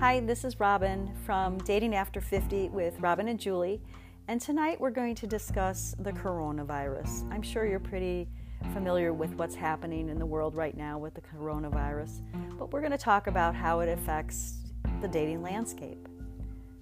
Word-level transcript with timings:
Hi, 0.00 0.18
this 0.18 0.46
is 0.46 0.58
Robin 0.58 1.12
from 1.26 1.58
Dating 1.58 1.94
After 1.94 2.22
50 2.22 2.70
with 2.70 2.98
Robin 3.00 3.28
and 3.28 3.38
Julie. 3.38 3.82
And 4.28 4.40
tonight 4.40 4.80
we're 4.80 4.88
going 4.88 5.14
to 5.16 5.26
discuss 5.26 5.94
the 5.98 6.10
coronavirus. 6.10 7.30
I'm 7.30 7.42
sure 7.42 7.66
you're 7.66 7.78
pretty 7.78 8.26
familiar 8.72 9.12
with 9.12 9.34
what's 9.34 9.54
happening 9.54 10.08
in 10.08 10.18
the 10.18 10.24
world 10.24 10.54
right 10.54 10.74
now 10.74 10.96
with 10.96 11.12
the 11.12 11.20
coronavirus, 11.20 12.22
but 12.58 12.72
we're 12.72 12.80
going 12.80 12.92
to 12.92 12.96
talk 12.96 13.26
about 13.26 13.54
how 13.54 13.80
it 13.80 13.90
affects 13.90 14.62
the 15.02 15.08
dating 15.08 15.42
landscape. 15.42 16.08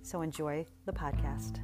So 0.03 0.23
enjoy 0.23 0.65
the 0.87 0.93
podcast. 0.93 1.59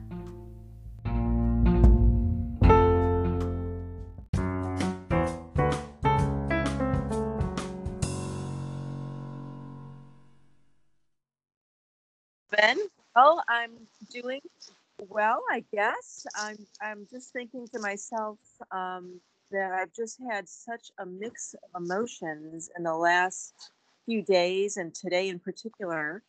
Ben? 12.64 12.79
Oh, 13.14 13.43
I'm 13.46 13.73
doing 14.11 14.41
well, 15.09 15.43
I 15.50 15.63
guess. 15.71 16.27
I'm 16.35 16.57
I'm 16.81 17.07
just 17.11 17.31
thinking 17.31 17.68
to 17.75 17.79
myself 17.79 18.39
um, 18.73 19.21
that 19.50 19.73
I've 19.73 19.93
just 19.93 20.18
had 20.31 20.49
such 20.49 20.90
a 20.99 21.04
mix 21.04 21.54
of 21.54 21.82
emotions 21.82 22.71
in 22.75 22.85
the 22.85 22.95
last 22.95 23.53
few 24.07 24.23
days 24.23 24.79
and 24.79 24.95
today 24.95 25.29
in 25.29 25.39
particular. 25.39 26.23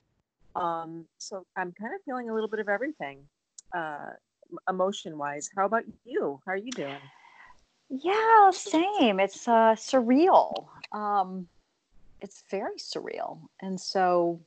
Um, 0.57 1.05
so 1.19 1.45
I'm 1.55 1.71
kind 1.71 1.93
of 1.95 2.01
feeling 2.03 2.29
a 2.29 2.33
little 2.33 2.49
bit 2.49 2.59
of 2.59 2.67
everything, 2.67 3.19
uh, 3.73 4.09
emotion 4.69 5.17
wise. 5.17 5.49
How 5.55 5.65
about 5.65 5.83
you? 6.03 6.41
How 6.45 6.51
are 6.51 6.57
you 6.57 6.71
doing? 6.71 7.05
Yeah, 7.89 8.51
same. 8.51 9.21
It's 9.21 9.47
uh, 9.47 9.75
surreal. 9.77 10.67
Um, 10.91 11.47
it's 12.19 12.43
very 12.51 12.77
surreal. 12.77 13.39
And 13.61 13.79
so 13.79 14.41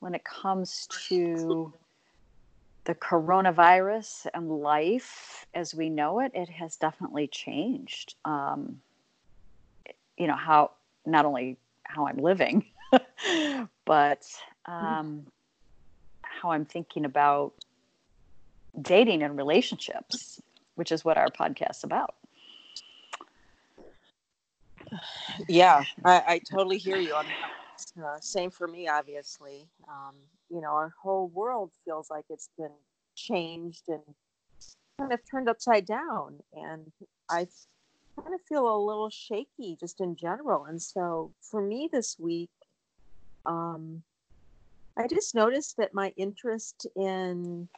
when 0.00 0.14
it 0.14 0.24
comes 0.24 0.86
to 1.08 1.72
the 2.84 2.94
coronavirus 2.94 4.26
and 4.32 4.50
life 4.50 5.46
as 5.54 5.74
we 5.74 5.90
know 5.90 6.20
it, 6.20 6.32
it 6.34 6.48
has 6.48 6.76
definitely 6.76 7.26
changed. 7.26 8.14
Um, 8.24 8.80
you 10.16 10.26
know, 10.26 10.36
how 10.36 10.72
not 11.04 11.24
only 11.24 11.56
how 11.84 12.06
I'm 12.06 12.18
living, 12.18 12.64
but 13.84 14.24
um, 14.66 15.26
how 16.22 16.50
I'm 16.50 16.64
thinking 16.64 17.04
about 17.04 17.52
dating 18.80 19.22
and 19.22 19.36
relationships, 19.36 20.40
which 20.74 20.92
is 20.92 21.04
what 21.04 21.16
our 21.16 21.28
podcast's 21.28 21.84
about. 21.84 22.14
Yeah, 25.48 25.84
I, 26.04 26.22
I 26.26 26.40
totally 26.50 26.78
hear 26.78 26.96
you. 26.96 27.14
Uh, 28.02 28.20
same 28.20 28.50
for 28.50 28.66
me, 28.66 28.88
obviously. 28.88 29.68
Um, 29.88 30.14
you 30.50 30.60
know, 30.60 30.70
our 30.70 30.92
whole 31.02 31.28
world 31.28 31.70
feels 31.84 32.10
like 32.10 32.24
it's 32.28 32.50
been 32.58 32.72
changed 33.14 33.84
and 33.88 34.02
kind 34.98 35.12
of 35.12 35.20
turned 35.30 35.48
upside 35.48 35.86
down. 35.86 36.38
And 36.52 36.92
I 37.30 37.46
kind 38.20 38.34
of 38.34 38.40
feel 38.42 38.74
a 38.74 38.76
little 38.78 39.10
shaky 39.10 39.76
just 39.78 40.00
in 40.00 40.14
general. 40.14 40.66
And 40.66 40.80
so 40.80 41.32
for 41.40 41.62
me 41.62 41.88
this 41.90 42.16
week, 42.18 42.50
um, 43.46 44.02
I 44.98 45.06
just 45.06 45.34
noticed 45.34 45.76
that 45.78 45.94
my 45.94 46.12
interest 46.16 46.86
in 46.96 47.68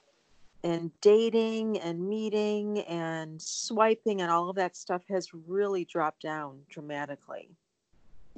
and 0.64 0.90
dating 1.00 1.78
and 1.78 2.08
meeting 2.08 2.80
and 2.80 3.40
swiping 3.40 4.20
and 4.22 4.30
all 4.30 4.50
of 4.50 4.56
that 4.56 4.76
stuff 4.76 5.02
has 5.08 5.28
really 5.46 5.84
dropped 5.84 6.22
down 6.22 6.58
dramatically. 6.68 7.48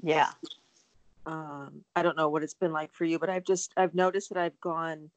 Yeah 0.02 0.30
um, 1.30 1.84
I 1.94 2.02
don't 2.02 2.16
know 2.16 2.28
what 2.28 2.42
it's 2.42 2.54
been 2.54 2.72
like 2.72 2.92
for 2.92 3.04
you, 3.04 3.18
but 3.18 3.30
I've 3.30 3.44
just 3.44 3.72
I've 3.76 3.94
noticed 3.94 4.30
that 4.30 4.38
I've 4.38 4.60
gone 4.60 5.10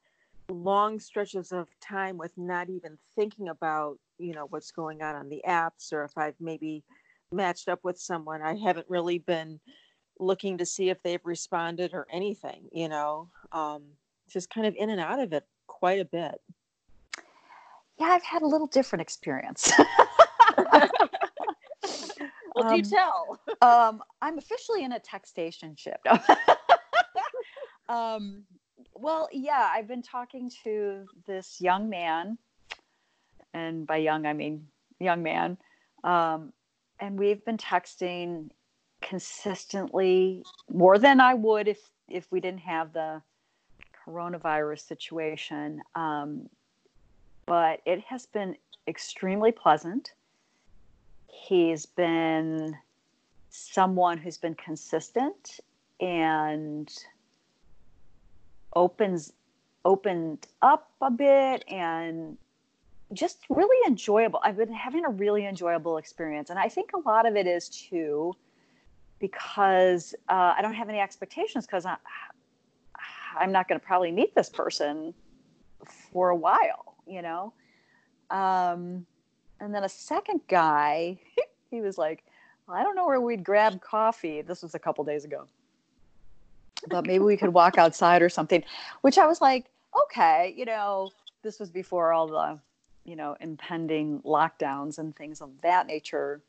long 0.50 1.00
stretches 1.00 1.52
of 1.52 1.68
time 1.80 2.18
with 2.18 2.32
not 2.38 2.70
even 2.70 2.98
thinking 3.16 3.48
about 3.50 3.98
you 4.20 4.34
know 4.34 4.46
what's 4.50 4.72
going 4.72 5.02
on 5.02 5.16
on 5.16 5.30
the 5.30 5.42
apps 5.48 5.92
or 5.92 6.04
if 6.04 6.18
I've 6.18 6.40
maybe 6.40 6.84
matched 7.32 7.68
up 7.68 7.80
with 7.84 8.00
someone. 8.00 8.42
I 8.42 8.56
haven't 8.56 8.86
really 8.90 9.18
been 9.18 9.60
looking 10.20 10.60
to 10.60 10.66
see 10.66 10.90
if 10.90 11.02
they've 11.02 11.26
responded 11.26 11.92
or 11.94 12.06
anything 12.12 12.70
you 12.72 12.88
know? 12.88 13.30
Um, 13.52 13.84
just 14.30 14.50
kind 14.50 14.68
of 14.68 14.76
in 14.78 14.90
and 14.90 15.02
out 15.02 15.20
of 15.20 15.34
it 15.34 15.46
quite 15.68 16.00
a 16.00 16.06
bit. 16.06 16.40
Yeah 17.98 18.06
I've 18.06 18.24
had 18.24 18.44
a 18.44 18.48
little 18.48 18.68
different 18.68 19.02
experience 19.02 19.72
Well, 22.56 22.68
um, 22.68 22.82
do 22.82 22.90
tell? 22.90 23.40
um, 23.62 24.02
I'm 24.22 24.38
officially 24.38 24.84
in 24.84 24.94
a 24.94 25.00
textationship. 25.00 25.98
um, 27.90 28.44
well, 28.96 29.28
yeah, 29.32 29.70
I've 29.72 29.88
been 29.88 30.02
talking 30.02 30.52
to 30.64 31.06
this 31.26 31.60
young 31.60 31.90
man, 31.90 32.38
and 33.54 33.88
by 33.88 33.98
young 33.98 34.26
I 34.26 34.34
mean 34.34 34.68
young 35.00 35.24
man, 35.24 35.58
um, 36.04 36.54
and 37.00 37.18
we've 37.18 37.44
been 37.46 37.58
texting 37.58 38.50
consistently 39.02 40.44
more 40.72 40.98
than 40.98 41.20
I 41.20 41.34
would 41.34 41.68
if 41.68 41.80
if 42.08 42.32
we 42.32 42.40
didn't 42.40 42.62
have 42.62 42.94
the 42.94 43.22
coronavirus 44.06 44.88
situation. 44.88 45.82
Um, 45.96 46.50
but 47.46 47.82
it 47.86 48.02
has 48.02 48.26
been 48.26 48.56
extremely 48.88 49.52
pleasant 49.52 50.14
he's 51.34 51.86
been 51.86 52.78
someone 53.50 54.18
who's 54.18 54.38
been 54.38 54.56
consistent 54.56 55.60
and 56.00 56.92
opens 58.76 59.34
opened 59.86 60.48
up 60.62 60.92
a 61.02 61.12
bit 61.12 61.66
and 61.68 62.38
just 63.12 63.40
really 63.50 63.78
enjoyable. 63.88 64.40
I've 64.44 64.58
been 64.58 64.72
having 64.72 65.06
a 65.06 65.10
really 65.10 65.46
enjoyable 65.46 65.98
experience, 65.98 66.50
and 66.50 66.58
I 66.58 66.70
think 66.70 66.92
a 66.94 67.00
lot 67.08 67.28
of 67.28 67.36
it 67.36 67.48
is 67.48 67.70
too 67.70 68.34
because 69.20 70.16
uh, 70.30 70.54
I 70.58 70.62
don't 70.62 70.74
have 70.74 70.90
any 70.90 71.00
expectations 71.00 71.66
because 71.66 71.86
I'm 71.86 73.52
not 73.52 73.68
going 73.68 73.80
to 73.80 73.86
probably 73.86 74.12
meet 74.12 74.36
this 74.36 74.50
person 74.50 75.14
for 76.12 76.30
a 76.30 76.36
while, 76.36 76.96
you 77.06 77.22
know. 77.22 77.54
Um, 78.30 79.06
and 79.64 79.74
then 79.74 79.84
a 79.84 79.90
second 79.90 80.42
guy, 80.48 81.18
he 81.72 81.82
was 81.82 81.98
like, 81.98 82.24
well, 82.68 82.78
I 82.78 82.84
don't 82.84 82.96
know 82.96 83.08
where 83.08 83.22
we'd 83.22 83.44
grab 83.44 83.82
coffee. 83.82 84.42
This 84.42 84.62
was 84.62 84.76
a 84.76 84.80
couple 84.80 85.04
days 85.04 85.26
ago. 85.26 85.48
But 86.90 87.08
maybe 87.08 87.24
we 87.24 87.38
could 87.38 87.54
walk 87.54 87.78
outside 87.78 88.22
or 88.22 88.30
something, 88.30 88.64
which 89.02 89.18
I 89.18 89.26
was 89.26 89.40
like, 89.40 89.66
okay, 90.04 90.54
you 90.58 90.66
know, 90.66 91.12
this 91.44 91.60
was 91.60 91.70
before 91.70 92.12
all 92.12 92.28
the, 92.28 92.60
you 93.06 93.16
know, 93.16 93.38
impending 93.40 94.20
lockdowns 94.22 95.00
and 95.00 95.16
things 95.16 95.42
of 95.42 95.50
that 95.62 95.88
nature. 95.88 96.42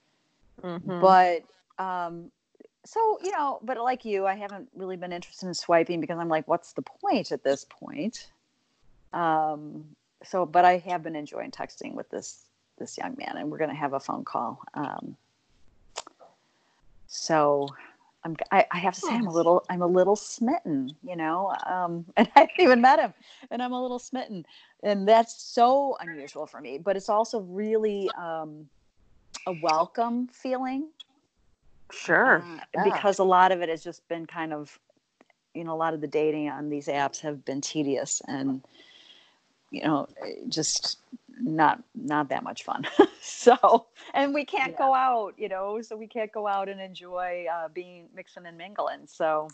Mm-hmm. 0.62 1.00
But 1.00 1.44
um, 1.82 2.32
so, 2.84 3.18
you 3.22 3.30
know, 3.30 3.60
but 3.62 3.78
like 3.78 4.04
you, 4.04 4.26
I 4.26 4.34
haven't 4.34 4.68
really 4.74 4.96
been 4.96 5.12
interested 5.12 5.46
in 5.46 5.54
swiping 5.54 6.00
because 6.00 6.18
I'm 6.18 6.28
like, 6.28 6.48
what's 6.48 6.72
the 6.72 6.82
point 6.82 7.30
at 7.30 7.44
this 7.44 7.64
point? 7.68 8.28
Um, 9.12 9.84
so, 10.24 10.44
but 10.46 10.64
I 10.64 10.78
have 10.78 11.04
been 11.04 11.14
enjoying 11.14 11.52
texting 11.52 11.94
with 11.94 12.10
this 12.10 12.43
this 12.78 12.98
young 12.98 13.14
man, 13.18 13.36
and 13.36 13.50
we're 13.50 13.58
going 13.58 13.70
to 13.70 13.76
have 13.76 13.92
a 13.92 14.00
phone 14.00 14.24
call. 14.24 14.60
Um, 14.74 15.16
so 17.06 17.68
I'm, 18.24 18.36
I, 18.50 18.66
I, 18.70 18.78
have 18.78 18.94
to 18.94 19.00
say 19.00 19.14
I'm 19.14 19.26
a 19.26 19.32
little 19.32 19.64
I'm 19.68 19.82
a 19.82 19.86
little 19.86 20.16
smitten, 20.16 20.96
you 21.02 21.14
know, 21.14 21.54
um, 21.66 22.06
and 22.16 22.28
I 22.34 22.40
haven't 22.40 22.60
even 22.60 22.80
met 22.80 22.98
him, 22.98 23.12
and 23.50 23.62
I'm 23.62 23.72
a 23.72 23.80
little 23.80 23.98
smitten, 23.98 24.46
and 24.82 25.06
that's 25.06 25.42
so 25.42 25.96
unusual 26.00 26.46
for 26.46 26.60
me. 26.60 26.78
But 26.78 26.96
it's 26.96 27.08
also 27.08 27.40
really 27.40 28.10
um, 28.18 28.68
a 29.46 29.54
welcome 29.62 30.28
feeling. 30.28 30.88
Sure, 31.92 32.42
uh, 32.42 32.58
yeah. 32.74 32.84
because 32.84 33.18
a 33.18 33.24
lot 33.24 33.52
of 33.52 33.60
it 33.60 33.68
has 33.68 33.84
just 33.84 34.06
been 34.08 34.26
kind 34.26 34.52
of, 34.52 34.78
you 35.54 35.62
know, 35.62 35.74
a 35.74 35.76
lot 35.76 35.92
of 35.92 36.00
the 36.00 36.08
dating 36.08 36.48
on 36.48 36.70
these 36.70 36.86
apps 36.86 37.20
have 37.20 37.44
been 37.44 37.60
tedious 37.60 38.22
and, 38.26 38.62
you 39.70 39.82
know, 39.82 40.08
just 40.48 40.96
not 41.40 41.82
not 41.94 42.28
that 42.28 42.42
much 42.42 42.64
fun. 42.64 42.86
So 43.26 43.86
and 44.12 44.34
we 44.34 44.44
can't 44.44 44.72
yeah. 44.72 44.78
go 44.78 44.94
out 44.94 45.32
you 45.38 45.48
know 45.48 45.80
so 45.80 45.96
we 45.96 46.06
can't 46.06 46.30
go 46.30 46.46
out 46.46 46.68
and 46.68 46.78
enjoy 46.78 47.46
uh, 47.50 47.68
being 47.68 48.06
mixing 48.14 48.46
and 48.46 48.58
mingling 48.58 49.06
so. 49.06 49.48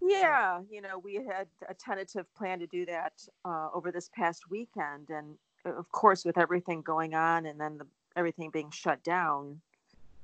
Yeah 0.00 0.60
you 0.70 0.80
know 0.80 0.98
we 0.98 1.14
had 1.14 1.46
a 1.68 1.74
tentative 1.74 2.26
plan 2.34 2.58
to 2.58 2.66
do 2.66 2.84
that 2.86 3.12
uh, 3.44 3.68
over 3.72 3.92
this 3.92 4.10
past 4.14 4.50
weekend 4.50 5.10
and 5.10 5.36
uh, 5.64 5.74
of 5.74 5.90
course 5.92 6.24
with 6.24 6.38
everything 6.38 6.82
going 6.82 7.14
on 7.14 7.46
and 7.46 7.60
then 7.60 7.78
the, 7.78 7.86
everything 8.16 8.50
being 8.50 8.70
shut 8.70 9.02
down 9.04 9.60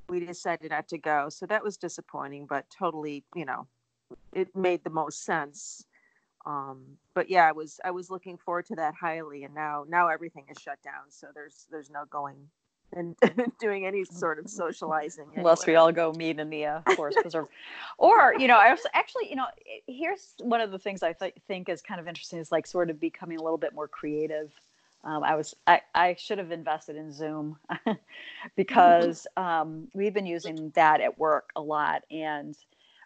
we 0.08 0.20
decided 0.20 0.70
not 0.70 0.88
to 0.88 0.98
go. 0.98 1.28
So 1.28 1.46
that 1.46 1.62
was 1.62 1.76
disappointing 1.76 2.46
but 2.46 2.66
totally 2.76 3.22
you 3.36 3.44
know 3.44 3.66
it 4.32 4.54
made 4.54 4.82
the 4.82 4.90
most 4.90 5.24
sense 5.24 5.86
um, 6.46 6.82
but 7.14 7.30
yeah, 7.30 7.48
I 7.48 7.52
was 7.52 7.80
I 7.84 7.90
was 7.90 8.10
looking 8.10 8.36
forward 8.36 8.66
to 8.66 8.76
that 8.76 8.94
highly, 8.94 9.44
and 9.44 9.54
now 9.54 9.84
now 9.88 10.08
everything 10.08 10.44
is 10.50 10.60
shut 10.60 10.82
down, 10.82 11.10
so 11.10 11.28
there's 11.34 11.66
there's 11.70 11.90
no 11.90 12.04
going 12.10 12.48
and 12.96 13.16
doing 13.60 13.86
any 13.86 14.04
sort 14.04 14.38
of 14.38 14.48
socializing. 14.48 15.26
Unless 15.36 15.66
we 15.66 15.74
all 15.74 15.92
go 15.92 16.12
meet 16.12 16.38
in 16.38 16.50
the 16.50 16.66
uh, 16.66 16.80
forest 16.96 17.18
preserve. 17.20 17.46
or, 17.98 18.34
you 18.38 18.46
know, 18.46 18.56
I 18.56 18.70
was 18.70 18.80
actually, 18.92 19.28
you 19.28 19.36
know, 19.36 19.46
here's 19.86 20.34
one 20.38 20.60
of 20.60 20.70
the 20.70 20.78
things 20.78 21.02
I 21.02 21.12
th- 21.12 21.34
think 21.46 21.68
is 21.68 21.82
kind 21.82 22.00
of 22.00 22.08
interesting 22.08 22.38
is 22.38 22.52
like 22.52 22.66
sort 22.66 22.90
of 22.90 23.00
becoming 23.00 23.38
a 23.38 23.42
little 23.42 23.58
bit 23.58 23.74
more 23.74 23.88
creative. 23.88 24.52
Um, 25.02 25.22
I 25.22 25.34
was, 25.34 25.54
I, 25.66 25.82
I 25.94 26.14
should 26.18 26.38
have 26.38 26.50
invested 26.50 26.96
in 26.96 27.12
Zoom 27.12 27.58
because 28.56 29.26
um, 29.36 29.88
we've 29.94 30.14
been 30.14 30.26
using 30.26 30.70
that 30.74 31.00
at 31.00 31.18
work 31.18 31.50
a 31.56 31.60
lot 31.60 32.04
and 32.10 32.56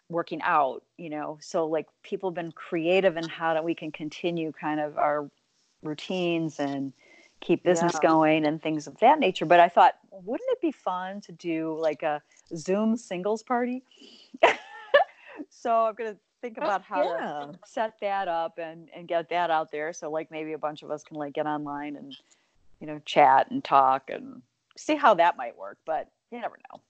working 0.09 0.41
out, 0.41 0.83
you 0.97 1.09
know, 1.09 1.37
so 1.41 1.65
like 1.65 1.87
people 2.03 2.29
have 2.29 2.35
been 2.35 2.51
creative 2.51 3.15
in 3.17 3.27
how 3.27 3.53
that 3.53 3.63
we 3.63 3.75
can 3.75 3.91
continue 3.91 4.51
kind 4.51 4.79
of 4.79 4.97
our 4.97 5.29
routines 5.83 6.59
and, 6.59 6.93
keep 7.41 7.63
business 7.63 7.93
yeah. 7.95 8.09
going 8.09 8.45
and 8.45 8.61
things 8.61 8.87
of 8.87 8.97
that 8.99 9.19
nature. 9.19 9.45
But 9.45 9.59
I 9.59 9.69
thought, 9.69 9.95
wouldn't 10.11 10.49
it 10.51 10.61
be 10.61 10.71
fun 10.71 11.21
to 11.21 11.31
do 11.31 11.77
like 11.79 12.03
a 12.03 12.21
Zoom 12.55 12.97
singles 12.97 13.43
party? 13.43 13.83
so 15.49 15.85
I'm 15.85 15.95
going 15.95 16.13
to 16.13 16.19
think 16.41 16.57
oh, 16.59 16.65
about 16.65 16.83
how 16.83 17.03
yeah. 17.03 17.45
to 17.51 17.59
set 17.65 17.93
that 18.01 18.27
up 18.27 18.57
and, 18.57 18.89
and 18.95 19.07
get 19.07 19.29
that 19.29 19.49
out 19.49 19.71
there. 19.71 19.93
So 19.93 20.09
like 20.09 20.31
maybe 20.31 20.53
a 20.53 20.57
bunch 20.57 20.83
of 20.83 20.91
us 20.91 21.03
can 21.03 21.17
like 21.17 21.33
get 21.33 21.45
online 21.45 21.95
and, 21.95 22.15
you 22.79 22.87
know, 22.87 22.99
chat 23.05 23.49
and 23.51 23.63
talk 23.63 24.09
and 24.09 24.41
see 24.77 24.95
how 24.95 25.13
that 25.15 25.37
might 25.37 25.57
work. 25.57 25.77
But 25.85 26.09
you 26.31 26.39
never 26.39 26.57
know. 26.71 26.81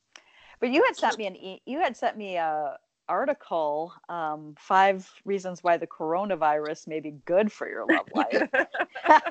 But 0.59 0.71
you 0.71 0.83
had 0.83 0.97
sent 0.97 1.17
me 1.17 1.25
an 1.25 1.37
e- 1.37 1.61
you 1.65 1.79
had 1.79 1.95
sent 1.95 2.17
me 2.17 2.35
a 2.35 2.77
article, 3.09 3.91
um, 4.07 4.55
five 4.57 5.11
reasons 5.25 5.63
why 5.63 5.75
the 5.75 5.87
coronavirus 5.87 6.87
may 6.87 6.99
be 6.99 7.11
good 7.25 7.51
for 7.51 7.67
your 7.67 7.85
love 7.85 8.07
life. 8.15 8.49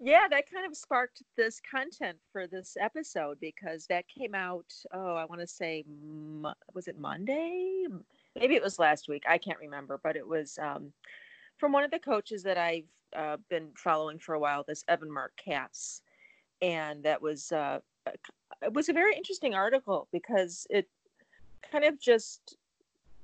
yeah, 0.00 0.26
that 0.28 0.50
kind 0.50 0.66
of 0.66 0.76
sparked 0.76 1.22
this 1.36 1.60
content 1.60 2.18
for 2.32 2.46
this 2.46 2.76
episode 2.80 3.38
because 3.40 3.86
that 3.86 4.06
came 4.08 4.34
out. 4.34 4.72
Oh, 4.92 5.14
I 5.14 5.26
want 5.26 5.40
to 5.40 5.46
say, 5.46 5.84
was 6.74 6.88
it 6.88 6.98
Monday? 6.98 7.84
Maybe 8.34 8.56
it 8.56 8.62
was 8.62 8.78
last 8.78 9.08
week. 9.08 9.22
I 9.28 9.38
can't 9.38 9.60
remember, 9.60 10.00
but 10.02 10.16
it 10.16 10.26
was 10.26 10.58
um, 10.60 10.92
from 11.58 11.70
one 11.70 11.84
of 11.84 11.90
the 11.90 11.98
coaches 11.98 12.42
that 12.42 12.58
I've 12.58 12.88
uh, 13.14 13.36
been 13.50 13.68
following 13.76 14.18
for 14.18 14.34
a 14.34 14.40
while. 14.40 14.64
This 14.66 14.84
Evan 14.88 15.12
Marc 15.12 15.32
Katz, 15.36 16.00
and 16.62 17.02
that 17.02 17.20
was 17.20 17.52
uh, 17.52 17.80
it 18.62 18.72
was 18.72 18.88
a 18.88 18.92
very 18.92 19.14
interesting 19.14 19.54
article 19.54 20.08
because 20.12 20.66
it 20.70 20.88
kind 21.70 21.84
of 21.84 22.00
just 22.00 22.56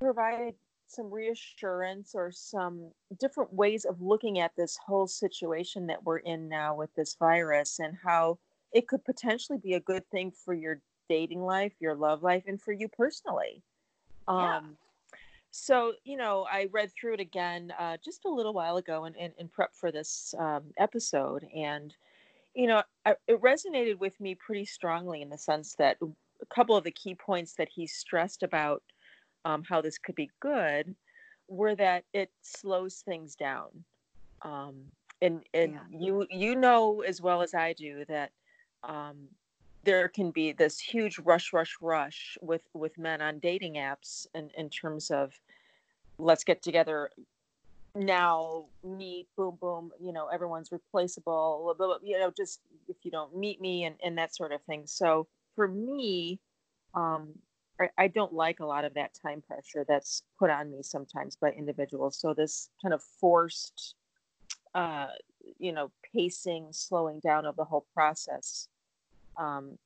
provided 0.01 0.55
some 0.87 1.13
reassurance 1.13 2.13
or 2.15 2.33
some 2.33 2.91
different 3.21 3.53
ways 3.53 3.85
of 3.85 4.01
looking 4.01 4.39
at 4.39 4.53
this 4.57 4.79
whole 4.87 5.07
situation 5.07 5.87
that 5.87 6.03
we're 6.05 6.19
in 6.19 6.49
now 6.49 6.75
with 6.75 6.95
this 6.95 7.15
virus 7.19 7.79
and 7.79 7.97
how 8.03 8.39
it 8.73 8.89
could 8.89 9.05
potentially 9.05 9.59
be 9.59 9.75
a 9.75 9.81
good 9.81 10.09
thing 10.11 10.31
for 10.31 10.55
your 10.55 10.81
dating 11.09 11.43
life, 11.43 11.73
your 11.81 11.95
love 11.95 12.23
life, 12.23 12.45
and 12.47 12.61
for 12.61 12.73
you 12.73 12.89
personally. 12.89 13.63
Yeah. 14.29 14.59
Um, 14.59 14.77
so, 15.51 15.95
you 16.05 16.17
know, 16.17 16.47
I 16.51 16.69
read 16.71 16.93
through 16.93 17.15
it 17.15 17.21
again 17.21 17.73
uh, 17.79 17.97
just 18.05 18.25
a 18.27 18.31
little 18.31 18.53
while 18.53 18.77
ago 18.77 19.07
in, 19.07 19.15
in, 19.15 19.33
in 19.39 19.49
prep 19.49 19.75
for 19.75 19.91
this 19.91 20.35
um, 20.39 20.65
episode. 20.77 21.47
And, 21.55 21.95
you 22.55 22.67
know, 22.67 22.83
I, 23.07 23.15
it 23.27 23.41
resonated 23.41 23.99
with 23.99 24.21
me 24.21 24.35
pretty 24.35 24.67
strongly 24.67 25.23
in 25.23 25.31
the 25.31 25.39
sense 25.39 25.75
that 25.79 25.97
a 26.41 26.55
couple 26.55 26.77
of 26.77 26.85
the 26.85 26.91
key 26.91 27.15
points 27.15 27.55
that 27.55 27.69
he 27.69 27.87
stressed 27.87 28.43
about 28.43 28.83
um, 29.45 29.63
how 29.69 29.81
this 29.81 29.99
could 29.99 30.15
be 30.15 30.31
good 30.41 30.95
were 31.49 31.75
that 31.75 32.05
it 32.13 32.31
slows 32.43 33.03
things 33.07 33.35
down. 33.35 33.71
Um, 34.43 34.85
and 35.21 35.43
and 35.55 35.73
yeah. 35.73 35.99
you 35.99 36.27
you 36.31 36.55
know 36.55 37.01
as 37.01 37.21
well 37.21 37.43
as 37.43 37.55
I 37.55 37.73
do 37.73 38.05
that 38.09 38.31
um, 38.85 39.17
there 39.85 40.09
can 40.09 40.31
be 40.31 40.53
this 40.53 40.79
huge 40.79 41.19
rush, 41.19 41.53
rush, 41.53 41.77
rush 41.81 42.39
with 42.41 42.63
with 42.75 42.97
men 42.99 43.21
on 43.21 43.39
dating 43.39 43.75
apps 43.75 44.27
in, 44.35 44.51
in 44.57 44.69
terms 44.69 45.11
of 45.11 45.33
let's 46.19 46.45
get 46.45 46.63
together 46.63 47.11
now 47.95 48.67
meet 48.85 49.27
boom 49.37 49.57
boom 49.61 49.91
you 50.01 50.13
know 50.13 50.29
everyone's 50.29 50.71
replaceable 50.71 51.75
blah, 51.77 51.87
blah, 51.87 51.97
you 52.03 52.19
know 52.19 52.31
just 52.37 52.61
if 52.89 52.97
you 53.03 53.11
don't 53.11 53.37
meet 53.37 53.61
me 53.61 53.85
and, 53.85 53.97
and 54.05 54.17
that 54.17 54.35
sort 54.35 54.53
of 54.53 54.63
thing 54.63 54.83
so 54.85 55.27
for 55.59 55.67
me 55.67 56.39
um, 56.95 57.31
I, 57.97 58.09
don't 58.09 58.33
like 58.33 58.61
a 58.61 58.67
lot 58.67 58.85
of 58.85 58.95
that 58.95 59.13
time 59.21 59.43
pressure 59.43 59.85
that's 59.87 60.23
put 60.39 60.51
on 60.51 60.71
me 60.71 60.83
sometimes 60.83 61.37
by 61.37 61.51
individuals. 61.51 62.17
So 62.17 62.35
this 62.35 62.71
kind 62.83 62.93
of 62.95 63.03
forced, 63.03 63.95
uh, 64.75 65.09
you 65.59 65.73
know, 65.73 65.91
pacing, 66.15 66.69
slowing 66.73 67.21
down 67.21 67.45
of 67.47 67.57
the 67.57 67.65
whole 67.65 67.87
process, 67.95 68.69
um, 69.37 69.79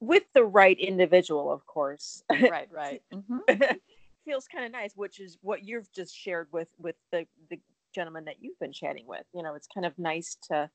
with 0.00 0.24
the 0.34 0.44
right 0.44 0.78
individual, 0.78 1.50
of 1.52 1.66
course. 1.66 2.22
Right, 2.30 2.68
right. 2.70 3.02
mm-hmm. 3.12 3.38
feels 4.24 4.46
kind 4.46 4.64
of 4.64 4.72
nice, 4.72 4.92
which 4.94 5.20
is 5.20 5.38
what 5.42 5.64
you've 5.64 5.90
just 5.92 6.16
shared 6.16 6.48
with 6.52 6.68
with 6.78 6.96
the 7.12 7.26
the 7.48 7.58
gentleman 7.94 8.24
that 8.26 8.36
you've 8.40 8.58
been 8.58 8.72
chatting 8.72 9.06
with. 9.06 9.24
You 9.32 9.42
know, 9.42 9.54
it's 9.54 9.68
kind 9.72 9.86
of 9.86 9.98
nice 9.98 10.36
to 10.48 10.68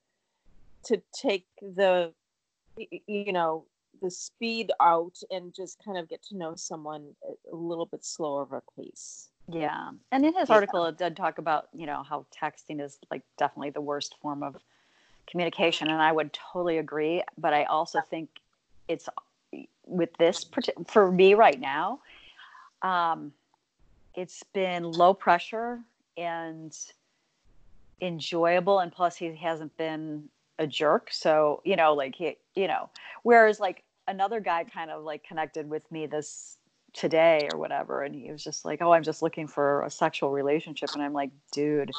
to 0.85 1.01
take 1.13 1.45
the 1.61 2.13
you 3.07 3.31
know 3.31 3.65
the 4.01 4.11
speed 4.11 4.71
out 4.81 5.17
and 5.29 5.53
just 5.53 5.83
kind 5.83 5.97
of 5.97 6.09
get 6.09 6.23
to 6.23 6.37
know 6.37 6.55
someone 6.55 7.05
a 7.51 7.55
little 7.55 7.85
bit 7.85 8.03
slower 8.03 8.41
of 8.41 8.51
a 8.51 8.61
pace. 8.75 9.29
Yeah. 9.47 9.91
And 10.11 10.25
in 10.25 10.33
his 10.33 10.49
yeah. 10.49 10.55
article, 10.55 10.85
it 10.85 10.97
did 10.97 11.15
talk 11.15 11.37
about, 11.37 11.67
you 11.73 11.85
know, 11.85 12.03
how 12.03 12.25
texting 12.31 12.83
is 12.83 12.97
like 13.09 13.21
definitely 13.37 13.71
the 13.71 13.81
worst 13.81 14.15
form 14.21 14.43
of 14.43 14.55
communication. 15.29 15.89
And 15.89 16.01
I 16.01 16.11
would 16.11 16.31
totally 16.33 16.77
agree. 16.77 17.23
But 17.37 17.53
I 17.53 17.63
also 17.65 17.99
think 18.09 18.29
it's 18.87 19.09
with 19.85 20.13
this, 20.17 20.45
for 20.87 21.11
me 21.11 21.33
right 21.33 21.59
now, 21.59 21.99
um, 22.81 23.31
it's 24.15 24.43
been 24.53 24.83
low 24.83 25.13
pressure 25.13 25.79
and 26.17 26.77
enjoyable. 28.01 28.79
And 28.79 28.91
plus, 28.91 29.15
he 29.15 29.35
hasn't 29.35 29.75
been 29.77 30.29
a 30.59 30.67
jerk. 30.67 31.09
So, 31.11 31.61
you 31.65 31.75
know, 31.75 31.93
like 31.93 32.15
he, 32.15 32.37
you 32.55 32.67
know, 32.67 32.89
whereas 33.23 33.59
like 33.59 33.83
another 34.11 34.39
guy 34.39 34.63
kind 34.63 34.91
of 34.91 35.03
like 35.03 35.23
connected 35.23 35.69
with 35.69 35.89
me 35.91 36.05
this 36.05 36.57
today 36.93 37.47
or 37.53 37.57
whatever 37.57 38.03
and 38.03 38.13
he 38.13 38.31
was 38.31 38.43
just 38.43 38.65
like 38.65 38.81
oh 38.81 38.91
i'm 38.91 39.03
just 39.03 39.21
looking 39.21 39.47
for 39.47 39.81
a 39.83 39.89
sexual 39.89 40.29
relationship 40.29 40.89
and 40.93 41.01
i'm 41.01 41.13
like 41.13 41.31
dude 41.53 41.89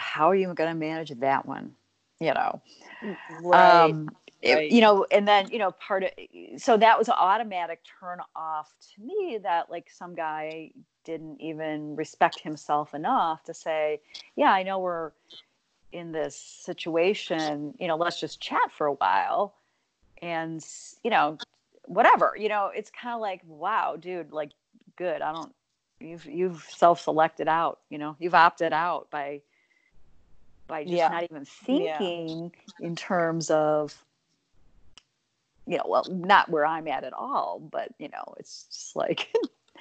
how 0.00 0.30
are 0.30 0.34
you 0.34 0.52
going 0.54 0.70
to 0.70 0.74
manage 0.74 1.10
that 1.10 1.46
one? 1.46 1.72
You 2.20 2.34
know? 2.34 2.62
Mm, 3.02 3.16
right, 3.42 3.80
um, 3.80 4.08
right. 4.44 4.70
you 4.70 4.80
know 4.80 5.06
and 5.10 5.26
then 5.26 5.48
you 5.50 5.58
know 5.58 5.70
part 5.72 6.04
of 6.04 6.10
so 6.58 6.76
that 6.76 6.98
was 6.98 7.08
an 7.08 7.14
automatic 7.16 7.80
turn 7.98 8.18
off 8.36 8.74
to 8.94 9.02
me 9.02 9.38
that 9.42 9.70
like 9.70 9.88
some 9.90 10.14
guy 10.14 10.70
didn't 11.04 11.40
even 11.40 11.96
respect 11.96 12.40
himself 12.40 12.92
enough 12.92 13.42
to 13.44 13.54
say 13.54 14.00
yeah 14.36 14.52
i 14.52 14.62
know 14.62 14.78
we're 14.78 15.12
in 15.92 16.12
this 16.12 16.36
situation 16.36 17.72
you 17.78 17.88
know 17.88 17.96
let's 17.96 18.20
just 18.20 18.38
chat 18.38 18.70
for 18.70 18.86
a 18.86 18.92
while 18.92 19.54
and 20.22 20.64
you 21.02 21.10
know 21.10 21.38
whatever 21.84 22.34
you 22.38 22.48
know 22.48 22.70
it's 22.74 22.90
kind 22.90 23.14
of 23.14 23.20
like 23.20 23.40
wow 23.46 23.96
dude 23.96 24.32
like 24.32 24.50
good 24.96 25.22
i 25.22 25.32
don't 25.32 25.52
you've 25.98 26.24
you've 26.26 26.66
self-selected 26.70 27.48
out 27.48 27.80
you 27.90 27.98
know 27.98 28.16
you've 28.18 28.34
opted 28.34 28.72
out 28.72 29.10
by 29.10 29.40
by 30.66 30.84
just 30.84 30.94
yeah. 30.94 31.08
not 31.08 31.24
even 31.24 31.44
thinking 31.44 32.52
yeah. 32.78 32.86
in 32.86 32.94
terms 32.94 33.50
of 33.50 34.04
you 35.66 35.76
know 35.76 35.84
well 35.86 36.04
not 36.08 36.48
where 36.48 36.64
i'm 36.64 36.88
at 36.88 37.04
at 37.04 37.12
all 37.12 37.60
but 37.70 37.88
you 37.98 38.08
know 38.08 38.34
it's 38.38 38.64
just 38.64 38.96
like 38.96 39.32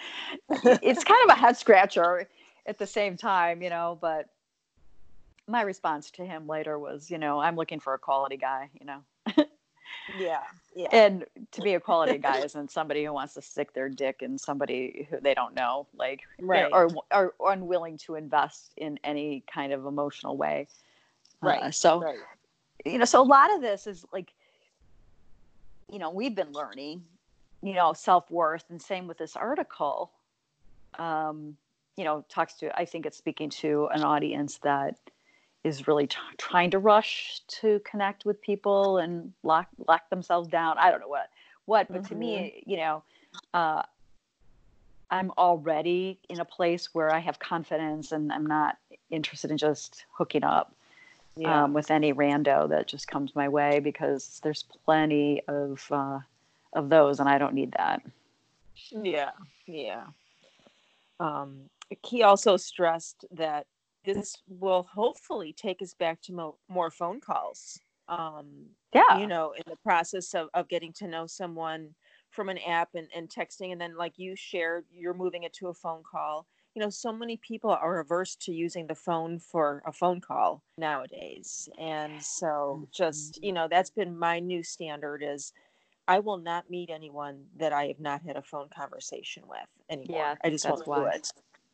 it's 0.49 1.03
kind 1.03 1.29
of 1.29 1.37
a 1.37 1.39
head 1.39 1.57
scratcher 1.57 2.27
at 2.65 2.77
the 2.77 2.87
same 2.87 3.15
time 3.15 3.61
you 3.61 3.69
know 3.69 3.97
but 4.01 4.29
my 5.47 5.61
response 5.61 6.11
to 6.11 6.25
him 6.25 6.47
later 6.47 6.77
was 6.77 7.09
you 7.09 7.17
know 7.17 7.39
i'm 7.39 7.55
looking 7.55 7.79
for 7.79 7.93
a 7.93 7.99
quality 7.99 8.37
guy 8.37 8.69
you 8.79 8.85
know 8.85 9.45
yeah, 10.17 10.41
yeah. 10.75 10.87
And 10.91 11.25
to 11.51 11.61
be 11.61 11.73
a 11.73 11.79
quality 11.79 12.17
guy 12.17 12.39
isn't 12.39 12.71
somebody 12.71 13.03
who 13.03 13.13
wants 13.13 13.33
to 13.35 13.41
stick 13.41 13.73
their 13.73 13.89
dick 13.89 14.21
in 14.21 14.37
somebody 14.37 15.07
who 15.09 15.19
they 15.19 15.33
don't 15.33 15.55
know, 15.55 15.87
like 15.95 16.21
right. 16.39 16.69
or, 16.71 16.89
or 17.11 17.33
unwilling 17.51 17.97
to 17.99 18.15
invest 18.15 18.73
in 18.77 18.99
any 19.03 19.43
kind 19.51 19.73
of 19.73 19.85
emotional 19.85 20.37
way. 20.37 20.67
Right. 21.41 21.63
Uh, 21.63 21.71
so, 21.71 22.01
right. 22.01 22.17
you 22.85 22.97
know, 22.97 23.05
so 23.05 23.21
a 23.21 23.23
lot 23.23 23.53
of 23.53 23.61
this 23.61 23.87
is 23.87 24.05
like, 24.11 24.33
you 25.91 25.99
know, 25.99 26.09
we've 26.09 26.35
been 26.35 26.51
learning, 26.51 27.03
you 27.61 27.73
know, 27.73 27.93
self 27.93 28.29
worth, 28.29 28.65
and 28.69 28.81
same 28.81 29.07
with 29.07 29.17
this 29.17 29.35
article. 29.35 30.11
Um, 30.97 31.55
you 31.97 32.03
know, 32.03 32.23
talks 32.29 32.53
to. 32.55 32.77
I 32.79 32.85
think 32.85 33.05
it's 33.05 33.17
speaking 33.17 33.49
to 33.49 33.89
an 33.93 34.03
audience 34.03 34.59
that 34.63 34.95
is 35.63 35.87
really 35.87 36.07
t- 36.07 36.17
trying 36.37 36.71
to 36.71 36.79
rush 36.79 37.41
to 37.47 37.81
connect 37.83 38.25
with 38.25 38.41
people 38.41 38.97
and 38.97 39.33
lock 39.43 39.67
lock 39.87 40.09
themselves 40.09 40.47
down. 40.47 40.77
I 40.77 40.89
don't 40.91 41.01
know 41.01 41.07
what 41.07 41.29
what, 41.65 41.87
but 41.87 42.03
mm-hmm. 42.03 42.13
to 42.13 42.15
me, 42.15 42.63
you 42.65 42.77
know, 42.77 43.03
uh, 43.53 43.83
I'm 45.11 45.31
already 45.37 46.19
in 46.29 46.39
a 46.39 46.45
place 46.45 46.89
where 46.93 47.13
I 47.13 47.19
have 47.19 47.39
confidence 47.39 48.11
and 48.11 48.31
I'm 48.31 48.45
not 48.45 48.77
interested 49.09 49.51
in 49.51 49.57
just 49.57 50.05
hooking 50.11 50.43
up. 50.43 50.73
yeah. 51.35 51.63
um, 51.63 51.73
with 51.73 51.91
any 51.91 52.13
rando 52.13 52.67
that 52.69 52.87
just 52.87 53.07
comes 53.07 53.35
my 53.35 53.47
way 53.47 53.79
because 53.79 54.39
there's 54.43 54.63
plenty 54.85 55.41
of 55.47 55.85
uh, 55.91 56.19
of 56.73 56.89
those, 56.89 57.19
and 57.19 57.29
I 57.29 57.37
don't 57.37 57.53
need 57.53 57.73
that. 57.77 58.01
Yeah, 58.91 59.31
yeah. 59.65 60.03
Um, 61.19 61.69
he 62.05 62.23
also 62.23 62.57
stressed 62.57 63.25
that 63.31 63.67
this 64.03 64.35
will 64.47 64.83
hopefully 64.83 65.53
take 65.53 65.81
us 65.81 65.93
back 65.93 66.21
to 66.23 66.33
mo- 66.33 66.57
more 66.67 66.89
phone 66.91 67.19
calls. 67.19 67.79
Um, 68.07 68.69
yeah, 68.93 69.19
you 69.19 69.27
know, 69.27 69.53
in 69.53 69.63
the 69.67 69.75
process 69.77 70.33
of, 70.33 70.49
of 70.53 70.67
getting 70.67 70.93
to 70.93 71.07
know 71.07 71.27
someone 71.27 71.93
from 72.31 72.49
an 72.49 72.57
app 72.59 72.89
and, 72.95 73.07
and 73.15 73.29
texting, 73.29 73.71
and 73.71 73.79
then 73.79 73.95
like 73.95 74.17
you 74.17 74.35
shared, 74.35 74.85
you're 74.91 75.13
moving 75.13 75.43
it 75.43 75.53
to 75.53 75.67
a 75.67 75.73
phone 75.73 76.03
call. 76.09 76.47
You 76.75 76.81
know 76.81 76.89
so 76.89 77.11
many 77.11 77.37
people 77.37 77.71
are 77.71 77.99
averse 77.99 78.35
to 78.37 78.53
using 78.53 78.87
the 78.87 78.95
phone 78.95 79.39
for 79.39 79.83
a 79.85 79.91
phone 79.91 80.21
call 80.21 80.63
nowadays 80.77 81.67
and 81.77 82.23
so 82.23 82.87
just 82.91 83.43
you 83.43 83.51
know 83.51 83.67
that's 83.67 83.89
been 83.89 84.17
my 84.17 84.39
new 84.39 84.63
standard 84.63 85.21
is 85.21 85.51
i 86.07 86.19
will 86.19 86.37
not 86.37 86.69
meet 86.69 86.89
anyone 86.89 87.47
that 87.57 87.73
i 87.73 87.87
have 87.87 87.99
not 87.99 88.21
had 88.21 88.37
a 88.37 88.41
phone 88.41 88.69
conversation 88.69 89.43
with 89.47 89.67
anymore. 89.89 90.19
Yeah 90.21 90.35
i 90.43 90.49
just 90.49 90.69
won't 90.69 90.85
do 90.85 91.05
it 91.05 91.27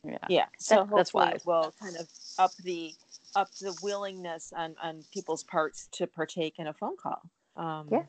yeah. 0.09 0.17
Yeah 0.29 0.45
so 0.57 0.75
that, 0.75 0.95
that's 0.95 1.13
why 1.13 1.38
we'll 1.45 1.74
kind 1.81 1.95
of 1.97 2.07
up 2.39 2.51
the 2.63 2.93
up 3.35 3.53
the 3.55 3.77
willingness 3.81 4.53
on 4.55 4.75
on 4.81 5.03
people's 5.13 5.43
parts 5.43 5.88
to 5.93 6.07
partake 6.07 6.59
in 6.59 6.67
a 6.67 6.74
phone 6.74 6.97
call. 6.97 7.21
Um 7.57 7.88
yeah. 7.91 8.03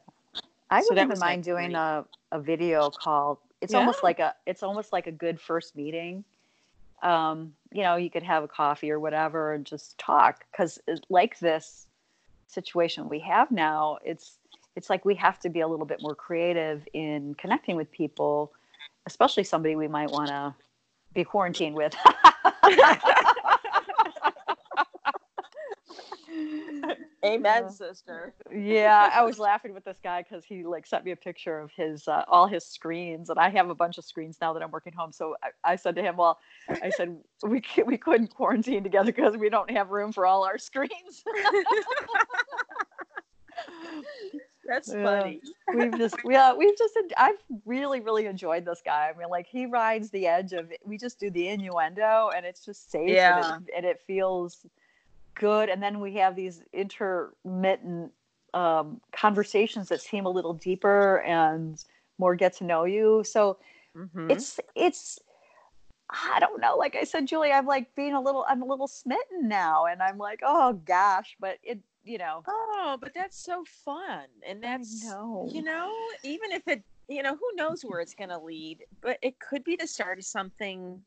I 0.71 0.83
so 0.83 0.89
wouldn't 0.91 1.19
mind 1.19 1.45
doing 1.45 1.75
a, 1.75 2.05
a 2.33 2.41
video 2.41 2.91
call. 2.91 3.41
It's 3.61 3.73
yeah. 3.73 3.79
almost 3.79 4.03
like 4.03 4.19
a 4.19 4.35
it's 4.47 4.63
almost 4.63 4.93
like 4.93 5.07
a 5.07 5.13
good 5.13 5.41
first 5.41 5.77
meeting. 5.77 6.25
Um, 7.03 7.55
you 7.73 7.83
know, 7.83 7.97
you 7.97 8.11
could 8.11 8.23
have 8.23 8.43
a 8.43 8.49
coffee 8.49 8.91
or 8.91 8.99
whatever 8.99 9.53
and 9.53 9.65
just 9.65 9.99
talk 9.99 10.45
because 10.51 10.81
like 11.09 11.39
this 11.39 11.87
situation 12.47 13.09
we 13.09 13.21
have 13.21 13.51
now, 13.51 13.99
it's 14.05 14.39
it's 14.77 14.91
like 14.91 15.05
we 15.05 15.15
have 15.15 15.39
to 15.41 15.49
be 15.49 15.61
a 15.61 15.69
little 15.69 15.87
bit 15.87 16.03
more 16.03 16.15
creative 16.15 16.87
in 16.93 17.35
connecting 17.35 17.77
with 17.77 17.91
people, 17.91 18.53
especially 19.07 19.45
somebody 19.45 19.77
we 19.77 19.89
might 19.89 20.11
want 20.11 20.29
to 20.29 20.55
be 21.17 21.25
quarantined 21.25 21.75
with. 21.75 21.97
Amen, 27.25 27.71
sister. 27.71 28.35
yeah, 28.55 29.11
I 29.13 29.23
was 29.23 29.39
laughing 29.41 29.75
with 29.75 29.85
this 29.85 29.97
guy 30.05 30.23
because 30.23 30.45
he 30.45 30.63
like 30.63 30.87
sent 30.87 31.05
me 31.05 31.11
a 31.11 31.17
picture 31.17 31.59
of 31.59 31.73
his 31.75 32.07
uh, 32.07 32.23
all 32.29 32.47
his 32.47 32.65
screens, 32.65 33.31
and 33.31 33.39
I 33.39 33.49
have 33.49 33.69
a 33.71 33.75
bunch 33.75 33.99
of 33.99 34.05
screens 34.05 34.39
now 34.41 34.53
that 34.53 34.63
I'm 34.63 34.71
working 34.71 34.93
home. 34.93 35.11
So 35.13 35.35
I, 35.43 35.73
I 35.73 35.77
said 35.77 35.97
to 35.97 36.03
him, 36.03 36.17
"Well, 36.17 36.39
I 36.69 36.91
said 36.91 37.17
we 37.43 37.63
we 37.85 37.99
couldn't 37.99 38.29
quarantine 38.29 38.85
together 38.85 39.13
because 39.13 39.37
we 39.37 39.49
don't 39.49 39.71
have 39.71 39.91
room 39.91 40.13
for 40.13 40.27
all 40.27 40.45
our 40.45 40.59
screens." 40.59 41.25
That's 44.67 44.93
funny. 44.93 45.41
we've 45.75 45.97
just 45.97 46.17
yeah, 46.25 46.55
we've 46.55 46.77
just 46.77 46.99
I've 47.17 47.39
really 47.65 48.01
really 48.01 48.27
enjoyed 48.27 48.65
this 48.65 48.83
guy. 48.85 49.13
I 49.15 49.19
mean, 49.19 49.29
like 49.29 49.47
he 49.47 49.67
rides 49.67 50.11
the 50.11 50.27
edge 50.27 50.53
of 50.53 50.73
we 50.85 50.99
just 50.99 51.21
do 51.21 51.31
the 51.31 51.49
innuendo, 51.49 52.31
and 52.35 52.45
it's 52.45 52.65
just 52.65 52.91
safe. 52.91 53.09
Yeah. 53.09 53.55
And 53.55 53.69
it, 53.69 53.75
and 53.77 53.87
it 53.87 54.01
feels 54.07 54.67
good 55.37 55.69
and 55.69 55.83
then 55.83 56.01
we 56.01 56.15
have 56.15 56.35
these 56.35 56.63
intermittent 56.73 58.11
um, 58.55 59.01
conversations 59.13 59.89
that 59.91 60.01
seem 60.01 60.27
a 60.27 60.31
little 60.31 60.55
deeper 60.55 61.21
and 61.21 61.85
more 62.19 62.35
get 62.35 62.57
to 62.57 62.65
know 62.65 62.85
you 62.85 63.23
so 63.25 63.59
mm-hmm. 63.95 64.31
it's 64.31 64.59
it's 64.75 65.19
i 66.11 66.39
don't 66.41 66.61
know 66.61 66.77
like 66.77 66.97
i 66.97 67.05
said 67.05 67.27
julie 67.27 67.53
i'm 67.53 67.67
like 67.67 67.95
being 67.95 68.15
a 68.15 68.21
little 68.21 68.47
i'm 68.49 68.63
a 68.63 68.65
little 68.65 68.89
smitten 68.89 69.47
now 69.47 69.85
and 69.85 70.01
i'm 70.03 70.17
like 70.17 70.41
oh 70.43 70.73
gosh 70.87 71.37
but 71.39 71.59
it 71.63 71.79
you 72.07 72.19
know 72.19 72.43
oh 72.47 72.97
but 73.01 73.13
that's 73.15 73.37
so 73.37 73.65
fun 73.85 74.25
and 74.47 74.63
that's 74.63 75.05
know. 75.05 75.49
you 75.53 75.63
know 75.63 75.93
even 76.23 76.53
if 76.53 76.67
it 76.67 76.83
you 77.09 77.23
know 77.23 77.35
who 77.35 77.57
knows 77.57 77.83
where 77.83 78.01
it's 78.01 78.15
going 78.15 78.31
to 78.31 78.39
lead 78.39 78.85
but 79.01 79.19
it 79.23 79.39
could 79.39 79.65
be 79.65 79.77
the 79.77 79.87
start 79.87 80.19
of 80.19 80.25
something 80.25 81.01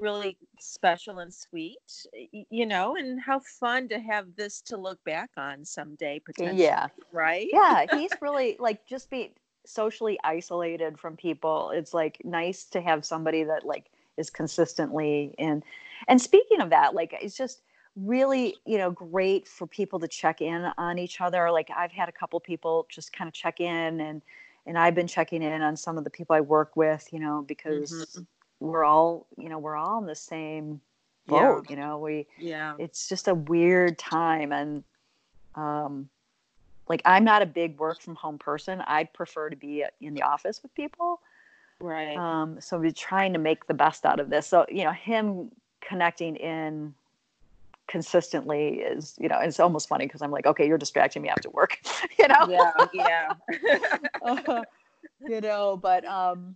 really 0.00 0.36
special 0.58 1.18
and 1.18 1.32
sweet, 1.32 2.06
you 2.50 2.66
know, 2.66 2.96
and 2.96 3.20
how 3.20 3.40
fun 3.40 3.88
to 3.88 3.98
have 3.98 4.26
this 4.36 4.60
to 4.60 4.76
look 4.76 5.02
back 5.04 5.30
on 5.36 5.64
someday 5.64 6.20
potentially. 6.24 6.62
Yeah. 6.62 6.88
Right? 7.12 7.48
Yeah. 7.52 7.86
He's 7.92 8.10
really 8.20 8.56
like 8.58 8.86
just 8.86 9.10
be 9.10 9.32
socially 9.66 10.18
isolated 10.24 10.98
from 10.98 11.16
people. 11.16 11.70
It's 11.70 11.92
like 11.92 12.20
nice 12.24 12.64
to 12.66 12.80
have 12.80 13.04
somebody 13.04 13.44
that 13.44 13.66
like 13.66 13.90
is 14.16 14.30
consistently 14.30 15.34
in. 15.38 15.62
And 16.06 16.20
speaking 16.20 16.60
of 16.60 16.70
that, 16.70 16.94
like 16.94 17.14
it's 17.20 17.36
just 17.36 17.62
really, 18.04 18.56
you 18.64 18.78
know, 18.78 18.90
great 18.90 19.46
for 19.46 19.66
people 19.66 19.98
to 20.00 20.08
check 20.08 20.40
in 20.40 20.70
on 20.78 20.98
each 20.98 21.20
other. 21.20 21.50
Like 21.50 21.70
I've 21.76 21.92
had 21.92 22.08
a 22.08 22.12
couple 22.12 22.38
people 22.40 22.86
just 22.90 23.12
kind 23.12 23.28
of 23.28 23.34
check 23.34 23.60
in 23.60 24.00
and 24.00 24.22
and 24.66 24.76
I've 24.78 24.94
been 24.94 25.06
checking 25.06 25.42
in 25.42 25.62
on 25.62 25.76
some 25.76 25.96
of 25.96 26.04
the 26.04 26.10
people 26.10 26.36
I 26.36 26.42
work 26.42 26.76
with, 26.76 27.08
you 27.10 27.20
know, 27.20 27.42
because 27.46 27.90
mm-hmm 27.92 28.22
we're 28.60 28.84
all 28.84 29.26
you 29.36 29.48
know 29.48 29.58
we're 29.58 29.76
all 29.76 29.98
in 29.98 30.06
the 30.06 30.14
same 30.14 30.80
boat 31.26 31.66
yeah. 31.68 31.70
you 31.70 31.80
know 31.80 31.98
we 31.98 32.26
yeah 32.38 32.74
it's 32.78 33.08
just 33.08 33.28
a 33.28 33.34
weird 33.34 33.98
time 33.98 34.52
and 34.52 34.82
um 35.54 36.08
like 36.88 37.02
i'm 37.04 37.24
not 37.24 37.42
a 37.42 37.46
big 37.46 37.78
work 37.78 38.00
from 38.00 38.14
home 38.14 38.38
person 38.38 38.82
i'd 38.86 39.12
prefer 39.12 39.50
to 39.50 39.56
be 39.56 39.84
in 40.00 40.14
the 40.14 40.22
office 40.22 40.60
with 40.62 40.74
people 40.74 41.20
right 41.80 42.16
um 42.16 42.60
so 42.60 42.78
we're 42.78 42.90
trying 42.90 43.32
to 43.32 43.38
make 43.38 43.66
the 43.66 43.74
best 43.74 44.04
out 44.04 44.18
of 44.18 44.30
this 44.30 44.46
so 44.46 44.64
you 44.68 44.84
know 44.84 44.92
him 44.92 45.50
connecting 45.80 46.34
in 46.36 46.92
consistently 47.88 48.80
is 48.80 49.14
you 49.18 49.28
know 49.28 49.38
it's 49.40 49.58
almost 49.58 49.88
funny 49.88 50.06
because 50.06 50.22
i'm 50.22 50.30
like 50.30 50.46
okay 50.46 50.66
you're 50.66 50.78
distracting 50.78 51.22
me 51.22 51.28
after 51.28 51.48
work 51.50 51.78
you 52.18 52.28
know 52.28 52.46
yeah 52.48 52.72
yeah 52.92 53.32
uh, 54.24 54.62
you 55.26 55.40
know 55.40 55.76
but 55.76 56.04
um 56.04 56.54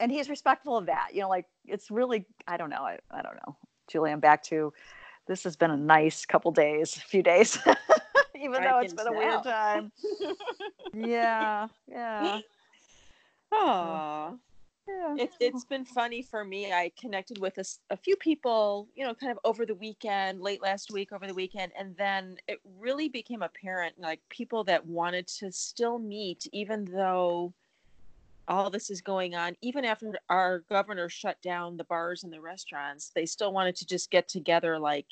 and 0.00 0.10
he's 0.10 0.28
respectful 0.28 0.76
of 0.76 0.86
that. 0.86 1.10
You 1.12 1.20
know, 1.20 1.28
like 1.28 1.46
it's 1.66 1.90
really 1.90 2.26
I 2.48 2.56
don't 2.56 2.70
know. 2.70 2.82
I, 2.82 2.98
I 3.10 3.22
don't 3.22 3.36
know. 3.46 3.54
Julie, 3.86 4.10
I'm 4.10 4.20
back 4.20 4.42
to 4.44 4.72
this 5.26 5.44
has 5.44 5.54
been 5.54 5.70
a 5.70 5.76
nice 5.76 6.26
couple 6.26 6.50
days, 6.50 6.94
few 6.94 7.22
days. 7.22 7.58
Even 8.34 8.64
though 8.64 8.78
it's 8.78 8.94
been 8.94 9.04
tell. 9.04 9.14
a 9.14 9.18
weird 9.18 9.42
time. 9.44 9.92
yeah. 10.94 11.68
Yeah. 11.86 12.40
Oh. 13.52 14.38
Yeah. 14.90 15.24
It, 15.24 15.30
it's 15.40 15.64
been 15.64 15.84
funny 15.84 16.22
for 16.22 16.44
me. 16.44 16.72
I 16.72 16.92
connected 16.98 17.38
with 17.38 17.58
a, 17.58 17.64
a 17.90 17.96
few 17.96 18.16
people, 18.16 18.88
you 18.94 19.04
know, 19.04 19.14
kind 19.14 19.32
of 19.32 19.38
over 19.44 19.66
the 19.66 19.74
weekend, 19.74 20.40
late 20.40 20.62
last 20.62 20.90
week, 20.90 21.12
over 21.12 21.26
the 21.26 21.34
weekend. 21.34 21.72
And 21.78 21.96
then 21.96 22.36
it 22.48 22.60
really 22.78 23.08
became 23.08 23.42
apparent 23.42 23.94
like 23.98 24.20
people 24.28 24.64
that 24.64 24.86
wanted 24.86 25.26
to 25.38 25.52
still 25.52 25.98
meet, 25.98 26.46
even 26.52 26.84
though 26.84 27.54
all 28.48 28.68
this 28.68 28.90
is 28.90 29.00
going 29.00 29.36
on 29.36 29.54
even 29.62 29.84
after 29.84 30.12
our 30.28 30.60
governor 30.68 31.08
shut 31.08 31.40
down 31.40 31.76
the 31.76 31.84
bars 31.84 32.24
and 32.24 32.32
the 32.32 32.40
restaurants 32.40 33.12
they 33.14 33.24
still 33.24 33.52
wanted 33.52 33.76
to 33.76 33.86
just 33.86 34.10
get 34.10 34.26
together 34.26 34.76
like 34.76 35.06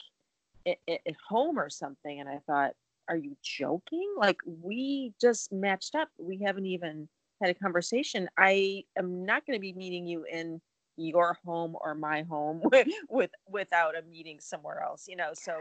at, 0.66 0.78
at 0.88 1.14
home 1.28 1.56
or 1.56 1.70
something 1.70 2.18
and 2.18 2.28
i 2.28 2.40
thought 2.49 2.73
are 3.08 3.16
you 3.16 3.37
joking 3.42 4.12
like 4.16 4.38
we 4.44 5.12
just 5.20 5.52
matched 5.52 5.94
up 5.94 6.08
we 6.18 6.38
haven't 6.38 6.66
even 6.66 7.08
had 7.40 7.50
a 7.50 7.54
conversation 7.54 8.28
i 8.38 8.83
am 8.97 9.25
not 9.25 9.47
going 9.47 9.57
to 9.57 9.61
be 9.61 9.73
meeting 9.73 10.07
you 10.07 10.25
in 10.30 10.61
your 10.97 11.38
home 11.45 11.76
or 11.80 11.95
my 11.95 12.23
home 12.23 12.61
with, 12.73 12.88
with 13.09 13.30
without 13.49 13.97
a 13.97 14.02
meeting 14.02 14.38
somewhere 14.40 14.83
else 14.83 15.07
you 15.09 15.16
know 15.16 15.30
so 15.33 15.54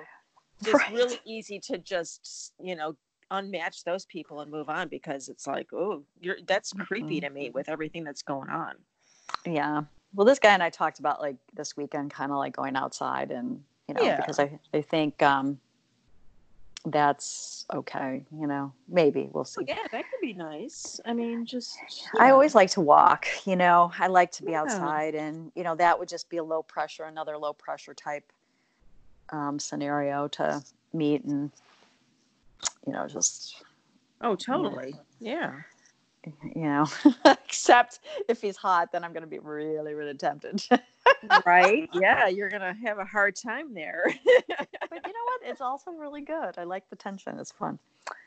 it's 0.62 0.74
right. 0.74 0.92
really 0.92 1.20
easy 1.26 1.60
to 1.60 1.78
just 1.78 2.54
you 2.60 2.76
know 2.76 2.96
unmatch 3.32 3.84
those 3.84 4.06
people 4.06 4.42
and 4.42 4.52
move 4.52 4.70
on 4.70 4.88
because 4.88 5.30
it's 5.30 5.48
like, 5.48 5.68
oh, 5.74 6.04
you're 6.20 6.38
that's 6.46 6.74
creepy 6.74 7.20
mm-hmm. 7.20 7.28
to 7.28 7.30
me 7.30 7.50
with 7.50 7.70
everything 7.70 8.04
that's 8.04 8.22
going 8.22 8.50
on. 8.50 8.76
Yeah. 9.46 9.82
Well, 10.14 10.26
this 10.26 10.40
guy 10.40 10.54
and 10.54 10.64
I 10.64 10.70
talked 10.70 11.00
about 11.00 11.22
like 11.22 11.36
this 11.54 11.76
weekend, 11.76 12.12
kind 12.12 12.32
of 12.32 12.38
like 12.38 12.56
going 12.56 12.76
outside, 12.76 13.32
and 13.32 13.62
you 13.88 13.94
know, 13.94 14.04
yeah. 14.04 14.18
because 14.18 14.40
I 14.40 14.60
I 14.74 14.82
think 14.82 15.22
um, 15.22 15.60
that's 16.92 17.66
okay. 17.74 18.24
You 18.32 18.48
know, 18.48 18.74
maybe 18.88 19.30
we'll 19.32 19.46
see. 19.46 19.66
Yeah, 19.68 19.76
that 19.92 20.06
could 20.10 20.22
be 20.22 20.34
nice. 20.34 21.00
I 21.06 21.14
mean, 21.14 21.46
just 21.46 21.78
yeah. 22.16 22.22
I 22.22 22.32
always 22.32 22.56
like 22.56 22.70
to 22.72 22.82
walk. 22.82 23.28
You 23.46 23.56
know, 23.56 23.92
I 24.00 24.08
like 24.08 24.32
to 24.34 24.44
be 24.44 24.52
yeah. 24.52 24.62
outside, 24.62 25.16
and 25.16 25.52
you 25.56 25.64
know, 25.64 25.76
that 25.76 25.98
would 26.00 26.10
just 26.10 26.30
be 26.30 26.38
a 26.38 26.44
low 26.44 26.64
pressure, 26.64 27.04
another 27.04 27.38
low 27.38 27.54
pressure 27.54 27.94
type 27.94 28.32
um, 29.30 29.60
scenario 29.60 30.28
to 30.30 30.64
meet 30.94 31.24
and 31.24 31.52
you 32.86 32.94
know, 32.94 33.08
just 33.08 33.64
oh, 34.22 34.36
totally, 34.36 34.96
yeah. 35.20 35.54
You 36.56 36.64
know, 36.64 36.86
except 37.26 38.00
if 38.28 38.42
he's 38.42 38.58
hot, 38.58 38.92
then 38.92 39.04
I'm 39.04 39.14
going 39.14 39.22
to 39.22 39.28
be 39.28 39.40
really, 39.40 39.94
really 39.94 40.14
tempted. 40.16 40.64
right? 41.46 41.90
Yeah, 41.94 42.28
you're 42.28 42.50
going 42.50 42.62
to 42.62 42.76
have 42.86 43.00
a 43.00 43.06
hard 43.06 43.36
time 43.36 43.74
there. 43.74 44.04
but 44.06 44.18
you 44.36 45.14
know 45.14 45.26
what? 45.26 45.42
It's 45.44 45.62
also 45.62 45.92
really 45.92 46.22
good. 46.22 46.58
I 46.58 46.64
like 46.64 46.90
the 46.90 46.96
tension. 46.96 47.38
It's 47.40 47.52
fun. 47.52 47.80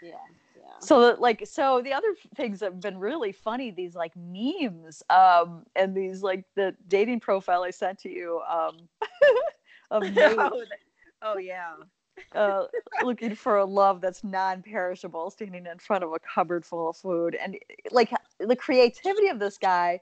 Yeah. 0.02 0.12
Yeah. 0.56 0.62
So 0.80 1.16
like 1.18 1.46
so 1.46 1.80
the 1.82 1.92
other 1.92 2.14
things 2.34 2.60
that 2.60 2.72
have 2.72 2.80
been 2.80 2.98
really 2.98 3.32
funny 3.32 3.70
these 3.70 3.94
like 3.94 4.12
memes 4.16 5.02
um 5.10 5.64
and 5.74 5.94
these 5.94 6.22
like 6.22 6.44
the 6.54 6.74
dating 6.88 7.20
profile 7.20 7.62
I 7.62 7.70
sent 7.70 7.98
to 8.00 8.10
you 8.10 8.40
um 8.48 8.76
of 9.90 10.02
oh, 10.16 10.62
oh 11.22 11.38
yeah 11.38 11.74
uh, 12.34 12.64
looking 13.04 13.34
for 13.34 13.56
a 13.56 13.64
love 13.64 14.00
that's 14.00 14.22
non-perishable, 14.22 15.30
standing 15.30 15.66
in 15.66 15.78
front 15.78 16.04
of 16.04 16.12
a 16.12 16.18
cupboard 16.18 16.64
full 16.64 16.88
of 16.90 16.96
food, 16.96 17.34
and 17.34 17.56
like 17.90 18.10
the 18.38 18.56
creativity 18.56 19.28
of 19.28 19.38
this 19.38 19.58
guy, 19.58 20.00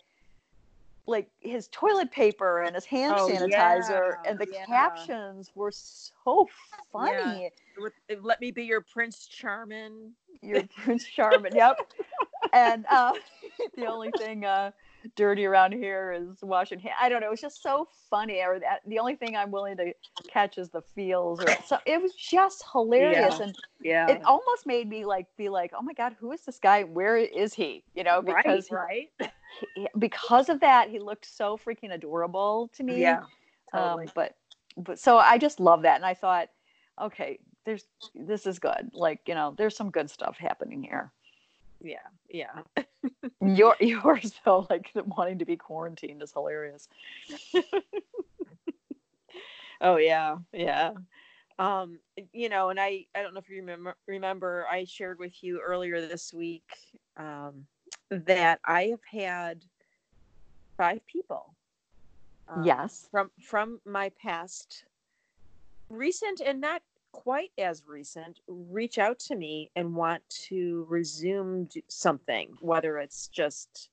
like 1.07 1.31
his 1.41 1.69
toilet 1.69 2.11
paper 2.11 2.63
and 2.63 2.75
his 2.75 2.85
hand 2.85 3.15
Oh, 3.17 3.29
sanitizer, 3.29 4.15
yeah, 4.25 4.31
and 4.31 4.39
the 4.39 4.47
yeah. 4.53 4.67
captions 4.67 5.51
were 5.55 5.73
so 5.73 6.47
funny. 6.93 7.51
With- 7.79 7.93
Let 8.23 8.41
me 8.41 8.51
be 8.51 8.65
your 8.65 8.83
Prince 8.83 9.27
Charming. 9.27 10.13
Your 10.43 10.63
Prince 10.65 11.05
Charming, 11.07 11.55
yep. 11.57 11.77
And 12.53 12.87
uh, 12.91 13.13
the 13.77 13.87
only 13.87 14.11
thing 14.13 14.45
uh, 14.45 14.71
dirty 15.17 15.45
around 15.47 15.73
here 15.73 16.13
is 16.13 16.39
washing 16.43 16.79
hands. 16.79 16.95
I 17.01 17.09
don't 17.09 17.21
know. 17.21 17.29
It 17.29 17.31
was 17.31 17.41
just 17.41 17.63
so 17.63 17.89
funny. 18.11 18.41
Or 18.43 18.59
that 18.61 18.81
the 18.87 18.99
only 18.99 19.17
thing 19.17 19.37
I'm 19.37 19.51
willing 19.51 19.77
to 19.77 19.93
catch 20.29 20.59
is 20.59 20.71
the 20.71 20.83
feels. 20.83 21.41
Or 21.41 21.49
so 21.67 21.79
it 21.87 22.01
was 22.01 22.15
just 22.15 22.65
hilarious, 22.73 23.39
Yeah. 23.39 23.45
and 23.45 23.57
Yeah. 23.81 24.09
it 24.11 24.25
almost 24.25 24.67
made 24.67 24.89
me 24.89 25.05
like 25.05 25.27
be 25.37 25.49
like, 25.49 25.73
oh 25.77 25.83
my 25.83 25.93
god, 25.93 26.17
who 26.19 26.33
is 26.33 26.43
this 26.45 26.59
guy? 26.59 26.83
Where 26.85 27.17
is 27.17 27.55
he? 27.55 27.85
You 27.95 28.05
know, 28.05 28.23
because 28.23 28.71
right, 28.71 29.09
right. 29.21 29.33
he- 29.75 29.89
because 29.99 30.49
of 30.49 30.61
that, 30.61 30.91
he 30.91 30.99
looked 30.99 31.27
so 31.27 31.57
freaking 31.57 31.93
adorable 31.93 32.71
to 32.75 32.83
me. 32.83 33.01
Yeah. 33.01 33.23
Um, 33.73 34.01
but 34.15 34.35
but 34.77 34.99
so 34.99 35.19
I 35.19 35.39
just 35.39 35.61
love 35.61 35.83
that, 35.83 35.97
and 35.97 36.07
I 36.07 36.15
thought, 36.15 36.49
okay, 37.01 37.39
there's 37.65 37.85
this 38.15 38.47
is 38.47 38.59
good. 38.59 38.91
Like 38.93 39.21
you 39.27 39.35
know, 39.35 39.55
there's 39.59 39.77
some 39.77 39.91
good 39.91 40.09
stuff 40.11 40.37
happening 40.39 40.83
here. 40.83 41.13
Yeah. 41.83 42.09
Yeah. 42.29 42.63
Your 43.41 43.77
yours 43.81 44.33
though, 44.45 44.67
like 44.71 44.91
wanting 44.95 45.39
to 45.39 45.45
be 45.45 45.57
quarantined 45.57 46.23
is 46.23 46.33
hilarious. 46.33 46.89
Oh 49.81 49.97
yeah, 49.97 50.37
yeah. 50.53 50.93
Um, 51.59 51.99
you 52.33 52.49
know, 52.49 52.71
and 52.71 52.81
I 52.81 53.07
I 53.15 53.23
don't 53.23 53.35
know 53.35 53.41
if 53.41 53.49
you 53.49 53.57
remember 53.57 53.97
remember 54.07 54.67
I 54.71 54.85
shared 54.85 55.19
with 55.19 55.43
you 55.43 55.61
earlier 55.61 56.01
this 56.01 56.33
week 56.33 56.65
um, 57.17 57.67
that 58.11 58.61
I 58.65 58.85
have 58.85 59.05
had 59.11 59.65
five 60.77 61.05
people. 61.07 61.55
um, 62.49 62.65
yes. 62.65 63.09
From 63.11 63.31
from 63.41 63.81
my 63.85 64.11
past, 64.11 64.85
recent 65.91 66.41
and 66.41 66.61
not 66.61 66.83
quite 67.23 67.51
as 67.59 67.83
recent, 67.87 68.41
reach 68.47 68.99
out 68.99 69.19
to 69.19 69.35
me 69.37 69.71
and 69.77 69.95
want 69.95 70.23
to 70.49 70.87
resume 70.89 71.69
something, 71.89 72.55
whether 72.61 72.99
it's 72.99 73.29
just 73.29 73.91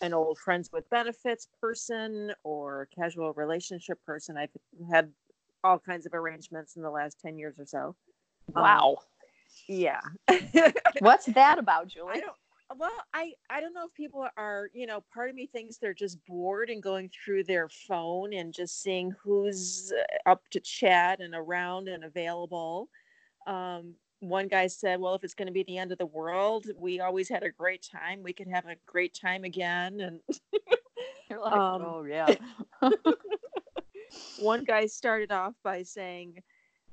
an 0.00 0.14
old 0.14 0.38
friends 0.38 0.70
with 0.72 0.88
benefits 0.88 1.48
person 1.60 2.32
or 2.42 2.88
casual 2.94 3.32
relationship 3.34 3.98
person. 4.06 4.36
I've 4.36 4.50
had 4.90 5.10
all 5.62 5.78
kinds 5.78 6.06
of 6.06 6.14
arrangements 6.14 6.76
in 6.76 6.82
the 6.82 6.90
last 6.90 7.20
10 7.20 7.36
years 7.38 7.54
or 7.58 7.66
so. 7.66 7.94
Um, 8.54 8.62
Wow. 8.62 8.98
yeah. 9.68 10.00
What's 11.00 11.26
that 11.26 11.58
about, 11.58 11.84
I 11.84 11.88
Julie? 11.88 12.20
don't 12.20 12.36
well, 12.76 12.92
I 13.12 13.32
I 13.50 13.60
don't 13.60 13.74
know 13.74 13.86
if 13.86 13.94
people 13.94 14.26
are, 14.36 14.68
you 14.72 14.86
know, 14.86 15.02
part 15.12 15.30
of 15.30 15.36
me 15.36 15.46
thinks 15.46 15.76
they're 15.76 15.94
just 15.94 16.18
bored 16.26 16.70
and 16.70 16.82
going 16.82 17.10
through 17.10 17.44
their 17.44 17.68
phone 17.68 18.32
and 18.32 18.52
just 18.52 18.82
seeing 18.82 19.14
who's 19.22 19.92
uh, 19.92 20.30
up 20.30 20.42
to 20.50 20.60
chat 20.60 21.20
and 21.20 21.34
around 21.34 21.88
and 21.88 22.04
available. 22.04 22.88
Um, 23.46 23.94
one 24.20 24.48
guy 24.48 24.66
said, 24.66 25.00
"Well, 25.00 25.14
if 25.14 25.24
it's 25.24 25.34
going 25.34 25.46
to 25.46 25.52
be 25.52 25.64
the 25.64 25.78
end 25.78 25.92
of 25.92 25.98
the 25.98 26.06
world, 26.06 26.66
we 26.76 27.00
always 27.00 27.28
had 27.28 27.42
a 27.42 27.50
great 27.50 27.86
time. 27.90 28.22
We 28.22 28.32
could 28.32 28.48
have 28.48 28.66
a 28.66 28.76
great 28.86 29.14
time 29.14 29.44
again." 29.44 30.00
And 30.00 30.20
You're 31.30 31.40
like, 31.40 31.52
um, 31.52 31.82
oh 31.82 32.04
yeah. 32.04 32.34
one 34.38 34.64
guy 34.64 34.86
started 34.86 35.32
off 35.32 35.54
by 35.62 35.82
saying, 35.82 36.42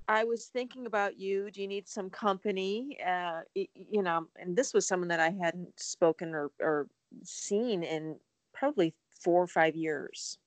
I 0.08 0.24
was 0.24 0.46
thinking 0.46 0.86
about 0.86 1.18
you. 1.18 1.52
Do 1.52 1.62
you 1.62 1.68
need 1.68 1.88
some 1.88 2.10
company? 2.10 2.98
Uh, 3.06 3.42
you 3.56 4.02
know, 4.02 4.28
and 4.38 4.56
this 4.56 4.74
was 4.74 4.88
someone 4.88 5.08
that 5.10 5.20
I 5.20 5.30
hadn't 5.30 5.80
spoken 5.80 6.34
or, 6.34 6.52
or 6.60 6.88
seen 7.24 7.84
in 7.84 8.18
probably 8.54 8.94
four 9.20 9.42
or 9.42 9.48
five 9.48 9.76
years. 9.76 10.38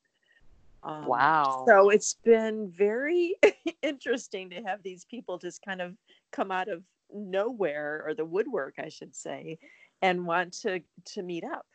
Um, 0.82 1.06
wow. 1.06 1.64
So 1.66 1.88
it's 1.88 2.14
been 2.25 2.70
very 2.70 3.37
interesting 3.82 4.50
to 4.50 4.62
have 4.62 4.83
these 4.83 5.05
people 5.07 5.38
just 5.38 5.64
kind 5.64 5.81
of 5.81 5.96
come 6.31 6.50
out 6.50 6.68
of 6.68 6.83
nowhere 7.12 8.02
or 8.07 8.14
the 8.14 8.24
woodwork, 8.24 8.74
I 8.79 8.88
should 8.88 9.14
say, 9.16 9.59
and 10.02 10.26
want 10.26 10.52
to 10.61 10.81
to 11.07 11.22
meet 11.22 11.44
up. 11.44 11.66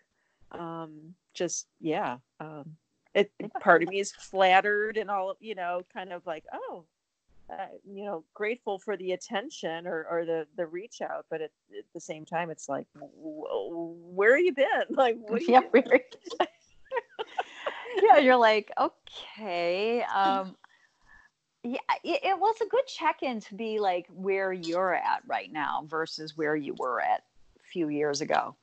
Um, 0.51 1.15
just 1.33 1.67
yeah. 1.79 2.17
Um, 2.39 2.75
it 3.15 3.31
part 3.59 3.81
of 3.81 3.89
me 3.89 3.99
is 3.99 4.11
flattered 4.11 4.97
and 4.97 5.09
all 5.09 5.35
you 5.39 5.55
know, 5.55 5.81
kind 5.91 6.13
of 6.13 6.25
like 6.27 6.45
oh, 6.53 6.85
uh, 7.51 7.65
you 7.83 8.05
know, 8.05 8.23
grateful 8.33 8.79
for 8.79 8.95
the 8.95 9.11
attention 9.13 9.87
or 9.87 10.05
or 10.09 10.25
the 10.25 10.47
the 10.55 10.65
reach 10.65 11.01
out, 11.01 11.25
but 11.29 11.41
at, 11.41 11.51
at 11.77 11.85
the 11.93 11.99
same 11.99 12.25
time, 12.25 12.49
it's 12.49 12.69
like, 12.69 12.85
where 12.93 14.35
have 14.35 14.45
you 14.45 14.53
been? 14.53 14.67
Like, 14.89 15.17
what? 15.19 15.41
Are 15.41 15.43
you 15.43 15.53
yeah, 15.53 15.61
doing?" 15.73 15.99
yeah, 18.03 18.17
you're 18.17 18.35
like, 18.35 18.71
okay. 18.79 20.03
Um, 20.03 20.55
yeah, 21.63 21.79
it, 22.03 22.19
it 22.23 22.39
was 22.39 22.55
a 22.61 22.67
good 22.69 22.85
check-in 22.87 23.39
to 23.41 23.55
be 23.55 23.79
like 23.79 24.07
where 24.13 24.53
you're 24.53 24.93
at 24.93 25.23
right 25.27 25.51
now 25.51 25.85
versus 25.87 26.37
where 26.37 26.55
you 26.55 26.73
were 26.77 27.01
at 27.01 27.23
a 27.59 27.63
few 27.63 27.89
years 27.89 28.21
ago. 28.21 28.55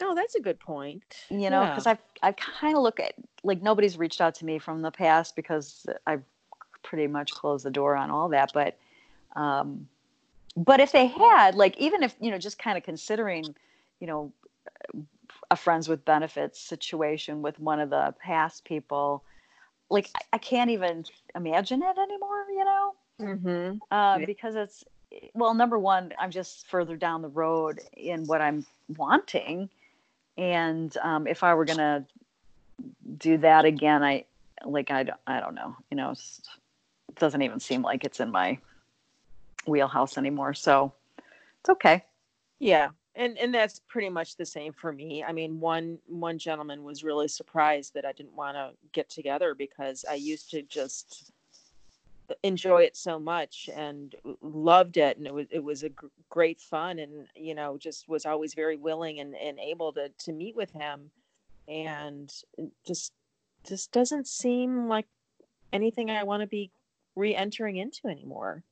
Oh, 0.00 0.14
that's 0.14 0.34
a 0.34 0.40
good 0.40 0.58
point. 0.58 1.02
You 1.30 1.50
know, 1.50 1.60
Yeah. 1.60 1.70
because 1.70 1.86
I've 1.86 2.02
I 2.22 2.32
kind 2.32 2.76
of 2.76 2.82
look 2.82 2.98
at 2.98 3.14
like 3.44 3.62
nobody's 3.62 3.96
reached 3.96 4.20
out 4.20 4.34
to 4.36 4.44
me 4.44 4.58
from 4.58 4.82
the 4.82 4.90
past 4.90 5.36
because 5.36 5.86
I've 6.06 6.24
pretty 6.84 7.08
much 7.08 7.32
closed 7.32 7.64
the 7.64 7.70
door 7.70 7.96
on 7.96 8.10
all 8.10 8.28
that. 8.28 8.52
But 8.54 8.78
um, 9.34 9.88
but 10.56 10.78
if 10.78 10.92
they 10.92 11.06
had 11.06 11.56
like 11.56 11.76
even 11.78 12.04
if 12.04 12.14
you 12.20 12.30
know 12.30 12.38
just 12.38 12.58
kind 12.58 12.78
of 12.78 12.84
considering, 12.84 13.56
you 13.98 14.06
know, 14.06 14.32
a 15.50 15.56
friends 15.56 15.88
with 15.88 16.04
benefits 16.04 16.60
situation 16.60 17.42
with 17.42 17.58
one 17.58 17.80
of 17.80 17.90
the 17.90 18.14
past 18.20 18.64
people, 18.64 19.24
like 19.90 20.10
I, 20.14 20.20
I 20.34 20.38
can't 20.38 20.70
even 20.70 21.04
imagine 21.34 21.82
it 21.82 21.98
anymore. 21.98 22.44
You 22.50 22.64
know, 22.64 22.94
Mm-hmm. 23.20 23.76
uh, 23.90 24.18
because 24.26 24.54
it's 24.54 24.84
well, 25.34 25.54
number 25.54 25.78
one, 25.78 26.12
I'm 26.18 26.30
just 26.30 26.66
further 26.68 26.96
down 26.96 27.22
the 27.22 27.28
road 27.28 27.80
in 27.96 28.26
what 28.26 28.40
I'm 28.40 28.66
wanting, 28.96 29.70
and 30.36 30.96
um, 30.98 31.26
if 31.26 31.42
I 31.42 31.54
were 31.54 31.64
gonna 31.64 32.04
do 33.18 33.38
that 33.38 33.64
again, 33.64 34.02
I 34.02 34.24
like 34.64 34.90
I 34.90 35.04
don't, 35.04 35.20
I 35.26 35.40
don't 35.40 35.54
know, 35.54 35.76
you 35.90 35.96
know, 35.96 36.14
doesn't 37.16 37.42
even 37.42 37.60
seem 37.60 37.82
like 37.82 38.04
it's 38.04 38.20
in 38.20 38.30
my 38.30 38.58
wheelhouse 39.66 40.18
anymore. 40.18 40.54
So 40.54 40.92
it's 41.60 41.70
okay. 41.70 42.04
Yeah, 42.58 42.90
and 43.14 43.36
and 43.38 43.54
that's 43.54 43.80
pretty 43.88 44.08
much 44.08 44.36
the 44.36 44.46
same 44.46 44.72
for 44.72 44.92
me. 44.92 45.24
I 45.24 45.32
mean, 45.32 45.60
one 45.60 45.98
one 46.06 46.38
gentleman 46.38 46.84
was 46.84 47.04
really 47.04 47.28
surprised 47.28 47.94
that 47.94 48.04
I 48.04 48.12
didn't 48.12 48.34
want 48.34 48.56
to 48.56 48.70
get 48.92 49.08
together 49.10 49.54
because 49.54 50.04
I 50.08 50.14
used 50.14 50.50
to 50.50 50.62
just 50.62 51.32
enjoy 52.42 52.82
it 52.82 52.96
so 52.96 53.18
much 53.18 53.68
and 53.74 54.14
loved 54.40 54.96
it 54.96 55.18
and 55.18 55.26
it 55.26 55.34
was 55.34 55.46
it 55.50 55.62
was 55.62 55.82
a 55.82 55.90
gr- 55.90 56.06
great 56.30 56.58
fun 56.58 56.98
and 56.98 57.26
you 57.36 57.54
know 57.54 57.76
just 57.76 58.08
was 58.08 58.24
always 58.24 58.54
very 58.54 58.76
willing 58.76 59.20
and, 59.20 59.34
and 59.36 59.58
able 59.58 59.92
to 59.92 60.08
to 60.18 60.32
meet 60.32 60.56
with 60.56 60.70
him 60.70 61.10
and 61.68 62.32
just 62.86 63.12
just 63.66 63.92
doesn't 63.92 64.26
seem 64.26 64.88
like 64.88 65.06
anything 65.72 66.10
I 66.10 66.22
want 66.22 66.40
to 66.40 66.46
be 66.46 66.70
re-entering 67.16 67.76
into 67.76 68.08
anymore. 68.08 68.62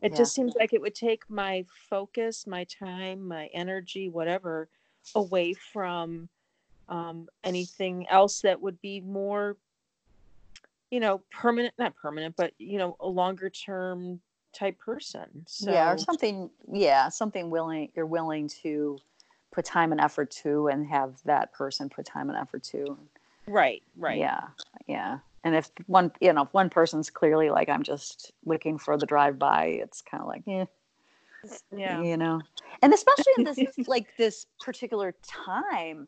It 0.00 0.12
Yeah. 0.12 0.18
just 0.18 0.34
seems 0.34 0.54
like 0.56 0.72
it 0.72 0.80
would 0.80 0.94
take 0.94 1.28
my 1.30 1.64
focus, 1.88 2.46
my 2.46 2.64
time, 2.64 3.26
my 3.26 3.46
energy, 3.54 4.08
whatever, 4.08 4.68
away 5.14 5.54
from 5.54 6.28
um, 6.88 7.28
anything 7.44 8.08
else 8.08 8.40
that 8.40 8.60
would 8.60 8.80
be 8.80 9.00
more, 9.00 9.56
you 10.90 11.00
know, 11.00 11.22
permanent, 11.30 11.74
not 11.78 11.94
permanent, 11.96 12.36
but, 12.36 12.52
you 12.58 12.78
know, 12.78 12.96
a 13.00 13.08
longer 13.08 13.48
term 13.48 14.20
type 14.52 14.78
person. 14.78 15.44
So, 15.46 15.72
yeah, 15.72 15.92
or 15.92 15.98
something. 15.98 16.50
Yeah, 16.70 17.08
something 17.08 17.50
willing 17.50 17.90
you're 17.94 18.06
willing 18.06 18.48
to 18.62 18.98
put 19.52 19.64
time 19.64 19.92
and 19.92 20.00
effort 20.00 20.30
to, 20.42 20.68
and 20.68 20.86
have 20.86 21.22
that 21.24 21.52
person 21.52 21.88
put 21.88 22.06
time 22.06 22.28
and 22.28 22.38
effort 22.38 22.62
to. 22.64 22.98
right, 23.46 23.82
right. 23.96 24.18
Yeah, 24.18 24.40
yeah. 24.86 25.18
And 25.44 25.54
if 25.56 25.70
one, 25.86 26.12
you 26.20 26.32
know, 26.32 26.42
if 26.42 26.52
one 26.52 26.70
person's 26.70 27.10
clearly 27.10 27.50
like, 27.50 27.68
I'm 27.68 27.82
just 27.82 28.32
looking 28.44 28.78
for 28.78 28.96
the 28.96 29.06
drive 29.06 29.38
by, 29.38 29.66
it's 29.66 30.00
kind 30.00 30.22
of 30.22 30.28
like, 30.28 30.42
eh, 30.46 30.66
Yeah. 31.76 32.02
you 32.02 32.16
know. 32.16 32.40
And 32.80 32.92
especially 32.92 33.32
in 33.38 33.44
this, 33.44 33.58
like 33.88 34.16
this 34.16 34.46
particular 34.60 35.14
time, 35.22 36.06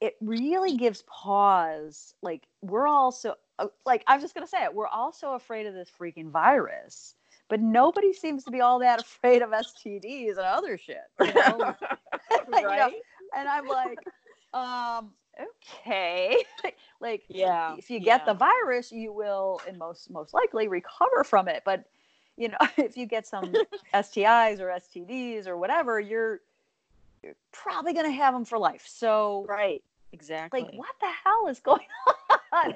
it 0.00 0.16
really 0.20 0.76
gives 0.76 1.02
pause. 1.02 2.14
Like 2.22 2.42
we're 2.60 2.86
all 2.86 3.10
so, 3.10 3.34
uh, 3.58 3.68
like 3.86 4.04
I'm 4.06 4.20
just 4.20 4.34
gonna 4.34 4.46
say 4.46 4.64
it, 4.64 4.74
we're 4.74 4.86
all 4.86 5.12
so 5.12 5.34
afraid 5.34 5.66
of 5.66 5.74
this 5.74 5.90
freaking 5.98 6.30
virus, 6.30 7.14
but 7.48 7.60
nobody 7.60 8.12
seems 8.12 8.44
to 8.44 8.50
be 8.50 8.60
all 8.60 8.78
that 8.80 9.00
afraid 9.00 9.42
of 9.42 9.50
STDs 9.50 10.30
and 10.30 10.40
other 10.40 10.78
shit. 10.78 10.98
You 11.20 11.32
know? 11.34 11.74
You 12.48 12.62
know, 12.62 12.68
right? 12.68 12.94
and 13.36 13.48
I'm 13.48 13.66
like, 13.66 13.98
um, 14.54 15.12
okay. 15.40 16.42
like, 17.00 17.24
Yeah. 17.28 17.76
if 17.78 17.90
you 17.90 18.00
get 18.00 18.26
the 18.26 18.34
virus, 18.34 18.92
you 18.92 19.12
will, 19.12 19.60
and 19.66 19.78
most 19.78 20.10
most 20.10 20.34
likely 20.34 20.68
recover 20.68 21.24
from 21.24 21.48
it. 21.48 21.62
But 21.64 21.84
you 22.36 22.48
know, 22.48 22.58
if 22.76 22.96
you 22.96 23.06
get 23.06 23.26
some 23.26 23.52
STIs 23.94 24.60
or 24.60 24.68
STDs 24.68 25.46
or 25.46 25.56
whatever, 25.56 26.00
you're, 26.00 26.40
you're 27.22 27.36
probably 27.52 27.92
going 27.92 28.06
to 28.06 28.12
have 28.12 28.34
them 28.34 28.44
for 28.44 28.58
life. 28.58 28.84
So, 28.86 29.46
right. 29.48 29.82
Exactly. 30.12 30.62
Like, 30.62 30.74
what 30.74 30.94
the 31.00 31.08
hell 31.24 31.46
is 31.48 31.60
going 31.60 31.86
on? 32.52 32.74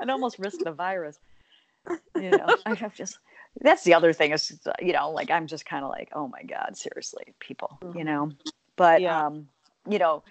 I'd 0.00 0.10
almost 0.10 0.38
risk 0.38 0.60
the 0.62 0.70
virus. 0.70 1.18
You 2.14 2.30
know, 2.30 2.56
I 2.64 2.74
have 2.74 2.94
just, 2.94 3.18
that's 3.60 3.82
the 3.82 3.94
other 3.94 4.12
thing 4.12 4.32
is, 4.32 4.56
you 4.80 4.92
know, 4.92 5.10
like 5.10 5.30
I'm 5.30 5.48
just 5.48 5.66
kind 5.66 5.84
of 5.84 5.90
like, 5.90 6.10
oh 6.12 6.28
my 6.28 6.42
God, 6.44 6.76
seriously, 6.76 7.34
people, 7.40 7.78
mm-hmm. 7.82 7.98
you 7.98 8.04
know, 8.04 8.30
but, 8.76 9.00
yeah. 9.00 9.26
um, 9.26 9.48
you 9.88 9.98
know, 9.98 10.22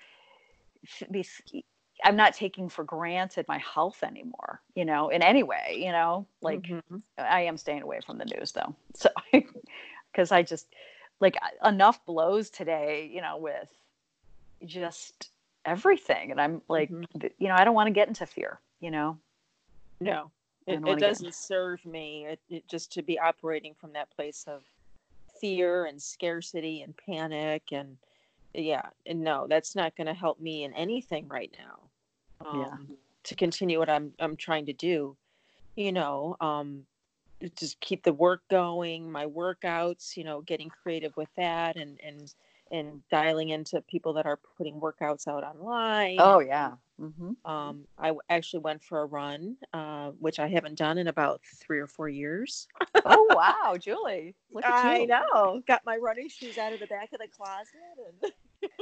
be, 1.12 1.26
I'm 2.04 2.15
not 2.15 2.34
taking 2.34 2.70
for 2.70 2.84
granted 2.84 3.48
my 3.48 3.58
health 3.58 4.04
anymore, 4.04 4.62
you 4.76 4.86
know, 4.86 5.10
in 5.10 5.22
any 5.22 5.44
way, 5.44 5.78
you 5.80 5.91
know, 5.91 6.26
like 6.41 6.63
mm-hmm. 6.63 6.98
I 7.18 7.41
am 7.41 7.58
staying 7.58 7.82
away 7.82 8.00
from 8.06 8.18
the 8.18 8.26
news 8.26 8.52
though. 8.52 8.76
So, 8.96 9.10
because 10.12 10.32
I 10.32 10.44
just 10.44 10.68
like 11.20 11.36
enough 11.65 12.06
blows 12.06 12.50
today, 12.50 13.10
you 13.13 13.22
know, 13.22 13.38
with 13.38 13.70
just 14.65 15.30
everything. 15.65 16.32
And 16.32 16.39
I'm 16.39 16.62
like, 16.70 16.89
mm-hmm. 16.89 17.28
you 17.38 17.48
know, 17.48 17.56
I 17.56 17.63
don't 17.63 17.76
want 17.76 17.88
to 17.88 17.94
get 17.94 18.08
into 18.08 18.26
fear, 18.26 18.60
you 18.80 18.91
know? 18.91 19.18
No, 20.00 20.32
it, 20.68 20.86
it 20.86 21.00
doesn't 21.00 21.34
serve 21.34 21.86
me. 21.86 22.26
It, 22.28 22.39
it 22.50 22.68
just 22.68 22.91
to 22.94 23.02
be 23.02 23.20
operating 23.20 23.74
from 23.74 23.94
that 23.94 24.10
place 24.12 24.46
of 24.48 24.63
fear 25.39 25.86
and 25.86 26.02
scarcity 26.02 26.82
and 26.82 26.96
panic 26.98 27.63
and, 27.72 27.98
yeah 28.58 28.88
and 29.06 29.22
no 29.22 29.46
that's 29.50 29.76
not 29.76 29.96
going 29.96 30.08
to 30.08 30.13
help 30.13 30.39
me 30.39 30.63
in 30.63 30.74
anything 30.74 31.28
right 31.28 31.56
now 31.58 32.48
um, 32.48 32.62
yeah. 32.62 32.96
to 33.24 33.36
continue 33.36 33.80
what 33.80 33.89
i'm 33.89 34.13
i'm 34.20 34.36
trying 34.36 34.65
to 34.65 34.74
do 34.74 35.15
you 35.76 35.91
know 35.91 36.36
um 36.41 36.84
just 37.58 37.80
keep 37.82 38.04
the 38.04 38.13
work 38.13 38.41
going 38.50 39.12
my 39.12 39.26
workouts 39.26 40.15
you 40.15 40.24
know 40.24 40.41
getting 40.41 40.70
creative 40.70 41.15
with 41.18 41.30
that 41.36 41.76
and 41.76 42.00
and 42.06 42.34
and 42.72 43.02
dialing 43.10 43.50
into 43.50 43.82
people 43.82 44.13
that 44.13 44.26
are 44.26 44.39
putting 44.58 44.80
workouts 44.80 45.28
out 45.28 45.44
online. 45.44 46.18
Oh 46.20 46.39
yeah. 46.39 46.72
Mm-hmm. 47.00 47.50
Um, 47.50 47.86
I 48.00 48.13
actually 48.30 48.62
went 48.62 48.82
for 48.82 49.02
a 49.02 49.06
run, 49.06 49.58
uh, 49.74 50.12
which 50.20 50.39
I 50.39 50.48
haven't 50.48 50.78
done 50.78 50.98
in 50.98 51.08
about 51.08 51.41
three 51.60 51.80
or 51.80 51.88
four 51.88 52.08
years. 52.08 52.68
oh 53.04 53.28
wow, 53.36 53.76
Julie! 53.78 54.34
Look 54.52 54.65
at 54.65 54.86
I 54.86 55.00
you. 55.00 55.08
know. 55.08 55.62
Got 55.68 55.82
my 55.86 55.98
running 55.98 56.30
shoes 56.30 56.58
out 56.58 56.74
of 56.74 56.80
the 56.80 56.88
back 56.88 57.12
of 57.12 57.20
the 57.20 57.28
closet, 57.28 57.68
and 58.24 58.32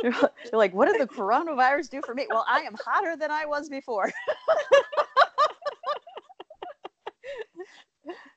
you're 0.02 0.14
like, 0.54 0.74
"What 0.74 0.92
did 0.92 1.00
the 1.02 1.08
coronavirus 1.08 1.90
do 1.90 2.02
for 2.06 2.14
me?" 2.14 2.28
Well, 2.30 2.46
I 2.48 2.60
am 2.62 2.76
hotter 2.84 3.16
than 3.16 3.32
I 3.32 3.46
was 3.46 3.70
before. 3.70 4.12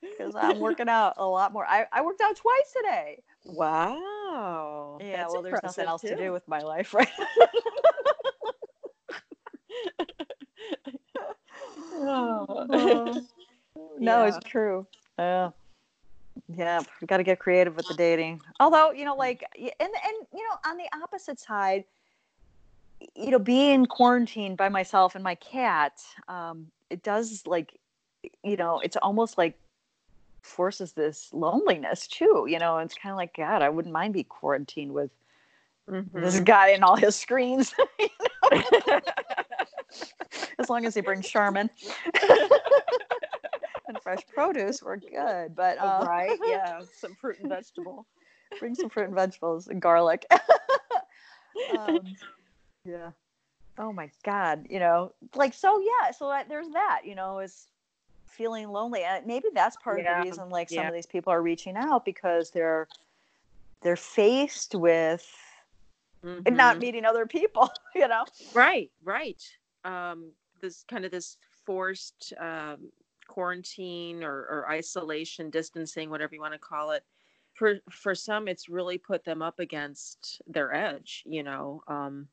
Because 0.01 0.35
I'm 0.37 0.61
working 0.61 0.89
out 0.89 1.15
a 1.17 1.27
lot 1.27 1.53
more. 1.53 1.67
I, 1.67 1.87
I 1.93 2.03
worked 2.03 2.21
out 2.21 2.37
twice 2.37 2.73
today. 2.77 3.23
Wow. 3.45 4.99
Yeah, 5.01 5.17
That's 5.17 5.33
well, 5.33 5.43
there's 5.43 5.61
nothing 5.63 5.87
else 5.87 6.03
too. 6.03 6.09
to 6.09 6.17
do 6.17 6.33
with 6.33 6.47
my 6.49 6.61
life, 6.61 6.95
right? 6.95 7.09
oh. 11.95 12.67
no, 13.99 14.25
yeah. 14.25 14.27
it's 14.27 14.39
true. 14.45 14.87
Yeah. 15.19 15.51
Yeah, 16.55 16.81
we 17.01 17.07
got 17.07 17.17
to 17.17 17.25
get 17.25 17.39
creative 17.39 17.77
with 17.77 17.89
the 17.89 17.95
dating. 17.95 18.41
Although, 18.61 18.93
you 18.93 19.05
know, 19.05 19.17
like, 19.17 19.45
and 19.57 19.71
and 19.81 20.27
you 20.33 20.43
know, 20.43 20.71
on 20.71 20.77
the 20.77 20.85
opposite 21.03 21.41
side, 21.41 21.85
you 23.15 23.31
know, 23.31 23.39
being 23.39 23.87
quarantined 23.87 24.57
by 24.57 24.69
myself 24.69 25.15
and 25.15 25.25
my 25.25 25.35
cat, 25.37 26.01
um, 26.29 26.67
it 26.89 27.03
does 27.03 27.43
like, 27.47 27.79
you 28.45 28.57
know, 28.57 28.81
it's 28.81 28.97
almost 28.97 29.37
like 29.37 29.59
forces 30.43 30.93
this 30.93 31.31
loneliness 31.33 32.07
too. 32.07 32.47
You 32.49 32.61
know, 32.61 32.79
it's 32.79 32.95
kind 32.95 33.13
of 33.13 33.17
like 33.17 33.37
God, 33.37 33.63
I 33.63 33.69
wouldn't 33.69 33.93
mind 33.93 34.15
be 34.15 34.23
quarantined 34.23 34.93
with 34.93 35.11
mm-hmm. 35.91 36.21
this 36.21 36.39
guy 36.41 36.71
and 36.71 36.85
all 36.85 36.97
his 36.97 37.17
screens. 37.17 37.75
as 40.59 40.69
long 40.69 40.85
as 40.85 40.95
he 40.95 41.01
brings 41.01 41.29
Charmin 41.29 41.71
fresh 44.07 44.25
produce, 44.33 44.83
we're 44.83 44.99
good. 44.99 45.57
But 45.57 45.79
uh, 45.79 46.05
right, 46.07 46.39
yeah, 46.47 46.81
some 46.93 47.17
fruit 47.17 47.39
and 47.41 47.49
vegetable. 47.49 48.07
Bring 48.61 48.77
some 48.77 48.89
fruit 48.89 49.07
and 49.07 49.15
vegetables 49.15 49.67
and 49.67 49.83
garlic. 49.83 50.25
um, 51.79 51.99
yeah. 52.85 53.11
Oh 53.79 53.93
my 53.93 54.09
God. 54.23 54.67
You 54.71 54.79
know, 54.79 55.13
like 55.35 55.55
so. 55.55 55.81
Yeah. 55.81 56.13
So 56.13 56.29
that, 56.29 56.49
there's 56.49 56.69
that. 56.69 57.01
You 57.05 57.17
know, 57.17 57.41
is 57.41 57.67
feeling 58.29 58.69
lonely. 58.69 59.03
And 59.03 59.27
maybe 59.27 59.49
that's 59.53 59.77
part 59.77 60.01
yeah. 60.01 60.19
of 60.19 60.25
the 60.25 60.31
reason 60.31 60.51
like 60.51 60.71
some 60.71 60.87
of 60.87 60.95
these 60.95 61.07
people 61.07 61.33
are 61.33 61.43
reaching 61.43 61.77
out 61.77 62.05
because 62.05 62.51
they're 62.51 62.87
they're 63.83 63.97
faced 63.97 64.77
with 64.77 65.29
mm-hmm. 66.25 66.55
not 66.55 66.79
meeting 66.79 67.05
other 67.05 67.27
people, 67.27 67.71
you 67.97 68.07
know. 68.07 68.25
Right, 68.55 68.91
right. 69.03 69.43
Um 69.85 70.31
this 70.61 70.85
kind 70.89 71.05
of 71.05 71.11
this 71.11 71.37
forced 71.65 72.33
um 72.39 72.93
quarantine 73.27 74.23
or, 74.23 74.35
or 74.35 74.71
isolation, 74.71 75.51
distancing, 75.51 76.11
whatever 76.11 76.35
you 76.35 76.41
want 76.41 76.55
to 76.55 76.59
call 76.59 76.93
it. 76.93 77.05
For 77.55 77.77
for 77.91 78.15
some 78.15 78.49
it's 78.49 78.69
really 78.69 78.99
put 78.99 79.25
them 79.25 79.41
up 79.41 79.61
against 79.61 80.43
their 80.47 80.75
edge, 80.75 81.23
you 81.27 81.43
know. 81.43 81.83
Um 81.89 82.29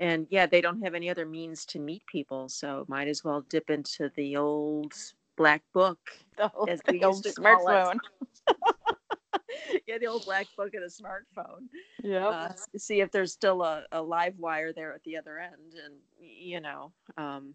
and 0.00 0.26
yeah, 0.30 0.46
they 0.46 0.60
don't 0.60 0.82
have 0.82 0.94
any 0.94 1.10
other 1.10 1.26
means 1.26 1.66
to 1.66 1.78
meet 1.78 2.06
people, 2.06 2.48
so 2.48 2.84
might 2.88 3.08
as 3.08 3.24
well 3.24 3.42
dip 3.48 3.68
into 3.68 4.10
the 4.16 4.36
old 4.36 4.94
black 5.36 5.62
book, 5.74 5.98
the 6.36 6.50
old, 6.54 6.68
as 6.68 6.80
we 6.88 7.00
used 7.00 7.24
to 7.24 7.30
smartphone. 7.30 7.98
yeah, 9.86 9.98
the 9.98 10.06
old 10.06 10.24
black 10.24 10.46
book 10.56 10.74
and 10.74 10.84
a 10.84 10.88
smartphone. 10.88 11.68
Yeah. 12.02 12.28
Uh, 12.28 12.52
see 12.76 13.00
if 13.00 13.10
there's 13.10 13.32
still 13.32 13.62
a, 13.62 13.84
a 13.92 14.02
live 14.02 14.38
wire 14.38 14.72
there 14.72 14.94
at 14.94 15.02
the 15.04 15.16
other 15.16 15.38
end, 15.38 15.74
and 15.84 15.94
you 16.20 16.60
know, 16.60 16.92
um, 17.16 17.54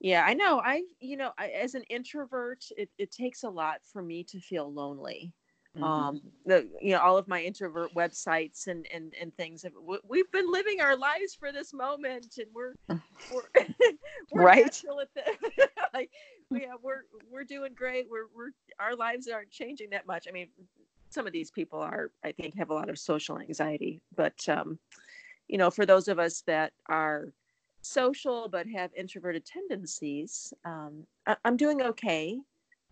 yeah, 0.00 0.24
I 0.26 0.34
know. 0.34 0.60
I, 0.64 0.82
you 1.00 1.16
know, 1.16 1.32
I, 1.38 1.48
as 1.48 1.74
an 1.74 1.82
introvert, 1.84 2.64
it, 2.76 2.88
it 2.98 3.10
takes 3.10 3.42
a 3.42 3.48
lot 3.48 3.80
for 3.92 4.02
me 4.02 4.22
to 4.24 4.38
feel 4.38 4.72
lonely. 4.72 5.32
Mm-hmm. 5.76 5.84
Um, 5.84 6.20
the 6.46 6.68
you 6.80 6.92
know 6.92 7.00
all 7.00 7.18
of 7.18 7.28
my 7.28 7.42
introvert 7.42 7.94
websites 7.94 8.68
and 8.68 8.86
and 8.92 9.12
and 9.20 9.34
things. 9.36 9.64
We've 10.08 10.30
been 10.32 10.50
living 10.50 10.80
our 10.80 10.96
lives 10.96 11.34
for 11.38 11.52
this 11.52 11.74
moment, 11.74 12.38
and 12.38 12.46
we're 12.54 12.74
we're, 12.88 13.42
we're 14.32 14.42
right. 14.42 14.82
like 15.94 16.10
yeah, 16.50 16.74
we're 16.82 17.02
we're 17.30 17.44
doing 17.44 17.74
great. 17.74 18.06
We're 18.10 18.28
we're 18.34 18.50
our 18.80 18.96
lives 18.96 19.28
aren't 19.28 19.50
changing 19.50 19.90
that 19.90 20.06
much. 20.06 20.26
I 20.26 20.32
mean, 20.32 20.48
some 21.10 21.26
of 21.26 21.32
these 21.32 21.50
people 21.50 21.80
are, 21.80 22.10
I 22.24 22.32
think, 22.32 22.56
have 22.56 22.70
a 22.70 22.74
lot 22.74 22.88
of 22.88 22.98
social 22.98 23.38
anxiety, 23.38 24.00
but 24.16 24.48
um, 24.48 24.78
you 25.48 25.58
know, 25.58 25.70
for 25.70 25.84
those 25.84 26.08
of 26.08 26.18
us 26.18 26.42
that 26.46 26.72
are 26.88 27.28
social 27.82 28.48
but 28.48 28.66
have 28.68 28.90
introverted 28.96 29.44
tendencies, 29.44 30.52
um, 30.64 31.06
I, 31.26 31.36
I'm 31.44 31.56
doing 31.56 31.82
okay. 31.82 32.38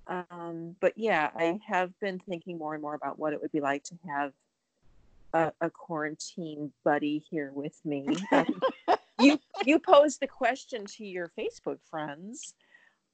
Um, 0.09 0.77
but 0.81 0.93
yeah, 0.97 1.31
I 1.37 1.59
have 1.67 1.99
been 2.01 2.21
thinking 2.21 2.59
more 2.59 2.75
and 2.75 2.83
more 2.83 2.95
about 2.95 3.19
what 3.19 3.33
it 3.33 3.43
would 3.43 3.53
be 3.53 3.61
like 3.61 3.83
to 3.85 3.95
have 4.09 4.33
a, 5.33 5.53
a 5.61 5.71
quarantine 5.71 6.73
buddy 6.85 7.25
here 7.29 7.51
with 7.53 7.79
me. 7.85 8.07
you 9.19 9.39
you 9.65 9.79
posed 9.79 10.21
the 10.21 10.27
question 10.27 10.85
to 10.87 11.05
your 11.05 11.31
Facebook 11.39 11.79
friends. 11.91 12.55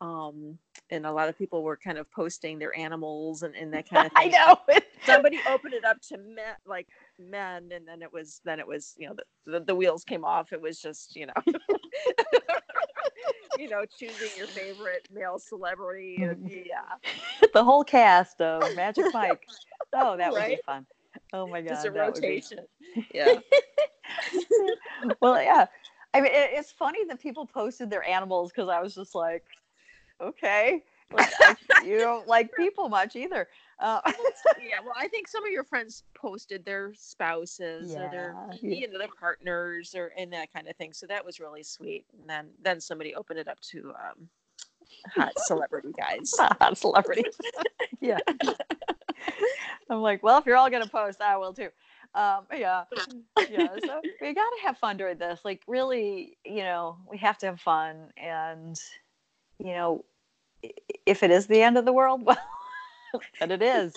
Um, 0.03 0.59
and 0.91 1.07
a 1.07 1.13
lot 1.13 1.29
of 1.29 1.39
people 1.39 1.63
were 1.63 1.77
kind 1.77 1.97
of 1.97 2.11
posting 2.11 2.59
their 2.59 2.77
animals 2.77 3.45
and, 3.45 3.55
and 3.55 3.73
that 3.73 3.89
kind 3.89 4.07
of 4.07 4.13
thing. 4.19 4.35
I 4.35 4.37
know. 4.37 4.81
Somebody 5.07 5.39
opened 5.49 5.75
it 5.75 5.85
up 5.85 6.01
to 6.09 6.19
men, 6.19 6.55
like 6.67 6.89
men, 7.19 7.71
and 7.73 7.87
then 7.87 8.03
it 8.03 8.13
was 8.13 8.41
then 8.45 8.59
it 8.59 8.67
was 8.67 8.95
you 8.99 9.09
know 9.09 9.15
the, 9.15 9.53
the, 9.53 9.65
the 9.67 9.75
wheels 9.75 10.05
came 10.05 10.25
off. 10.25 10.53
It 10.53 10.61
was 10.61 10.81
just 10.81 11.17
you 11.17 11.27
know 11.27 11.33
you 13.59 13.69
know, 13.69 13.85
choosing 13.99 14.31
your 14.37 14.47
favorite 14.47 15.09
male 15.13 15.39
celebrity. 15.39 16.17
And, 16.23 16.45
mm-hmm. 16.45 16.63
yeah. 16.67 17.47
the 17.55 17.63
whole 17.63 17.85
cast 17.85 18.41
of 18.41 18.63
Magic 18.75 19.07
Mike. 19.13 19.45
Oh, 19.93 20.17
that 20.17 20.33
would 20.33 20.47
be 20.47 20.59
fun. 20.65 20.87
Oh 21.33 21.47
my 21.47 21.61
god. 21.61 21.69
Just 21.69 21.87
a 21.87 21.91
rotation. 21.91 22.59
Be... 22.95 23.07
Yeah. 23.15 23.35
well, 25.21 25.41
yeah. 25.43 25.67
I 26.15 26.21
mean, 26.21 26.33
it, 26.33 26.51
it's 26.53 26.73
funny 26.73 27.05
that 27.07 27.21
people 27.21 27.47
posted 27.47 27.91
their 27.91 28.07
animals 28.07 28.51
because 28.51 28.69
I 28.69 28.81
was 28.81 28.95
just 28.95 29.15
like, 29.15 29.45
okay. 30.23 30.83
Like, 31.13 31.31
I, 31.41 31.57
you 31.85 31.99
don't 31.99 32.27
like 32.27 32.51
people 32.57 32.89
much 32.89 33.17
either. 33.17 33.49
Uh, 33.79 34.01
yeah, 34.63 34.81
well, 34.83 34.95
I 34.97 35.09
think 35.09 35.29
some 35.29 35.45
of 35.45 35.51
your 35.51 35.65
friends 35.65 36.05
posted 36.15 36.65
their 36.65 36.93
spouses 36.95 37.93
yeah, 37.93 38.07
or 38.07 38.11
their 38.11 38.37
you 38.61 38.89
know 38.89 38.99
their 38.99 39.09
partners 39.19 39.95
or 39.95 40.13
and 40.17 40.33
that 40.33 40.53
kind 40.53 40.69
of 40.69 40.77
thing. 40.77 40.93
So 40.93 41.07
that 41.07 41.25
was 41.25 41.41
really 41.41 41.63
sweet. 41.63 42.05
And 42.19 42.29
then 42.29 42.47
then 42.63 42.81
somebody 42.81 43.15
opened 43.15 43.41
it 43.41 43.49
up 43.49 43.61
to 43.73 43.89
um, 43.91 44.29
hot 45.15 45.33
celebrity 45.39 45.93
guys. 45.97 46.33
hot 46.39 46.79
celebrities. 46.79 47.37
yeah. 48.01 48.19
I'm 49.91 50.01
like, 50.01 50.23
well, 50.23 50.39
if 50.39 50.47
you're 50.47 50.57
all 50.57 50.71
gonna 50.71 50.87
post, 50.87 51.21
I 51.21 51.37
will 51.37 51.53
too. 51.53 51.69
Um, 52.15 52.45
yeah, 52.53 52.85
yeah. 53.51 53.69
So 53.85 54.01
we 54.21 54.35
got 54.35 54.51
to 54.51 54.59
have 54.65 54.77
fun 54.77 54.99
during 54.99 55.17
this. 55.17 55.41
Like, 55.47 55.63
really, 55.67 56.37
you 56.45 56.63
know, 56.63 56.99
we 57.11 57.17
have 57.19 57.39
to 57.39 57.47
have 57.47 57.61
fun, 57.61 58.11
and 58.19 58.79
you 59.59 59.73
know, 59.73 60.05
if 61.07 61.23
it 61.23 61.31
is 61.31 61.47
the 61.47 61.63
end 61.63 61.79
of 61.79 61.85
the 61.85 61.93
world, 61.93 62.23
well, 62.25 62.39
then 63.39 63.51
it 63.51 63.63
is. 63.63 63.95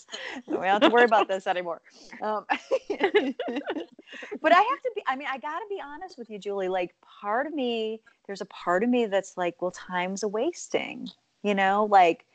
we 0.48 0.54
don't 0.54 0.64
have 0.64 0.82
to 0.82 0.90
worry 0.90 1.06
about 1.06 1.28
this 1.28 1.48
anymore. 1.48 1.82
Um, 2.22 2.46
but 2.50 4.52
I 4.52 4.62
have 4.62 4.82
to 4.82 4.92
be, 4.96 5.04
I 5.08 5.16
mean, 5.16 5.28
I 5.32 5.38
got 5.38 5.60
to 5.60 5.66
be 5.70 5.82
honest 5.84 6.18
with 6.18 6.30
you, 6.30 6.40
Julie. 6.40 6.68
Like, 6.68 6.96
part 7.22 7.48
of 7.48 7.54
me, 7.54 8.02
there's 8.28 8.42
a 8.42 8.46
part 8.46 8.84
of 8.84 8.90
me 8.90 9.06
that's 9.06 9.38
like, 9.38 9.62
well, 9.62 9.72
time's 9.72 10.24
a 10.24 10.28
wasting, 10.28 11.10
you 11.44 11.56
know, 11.56 11.88
like 11.90 12.26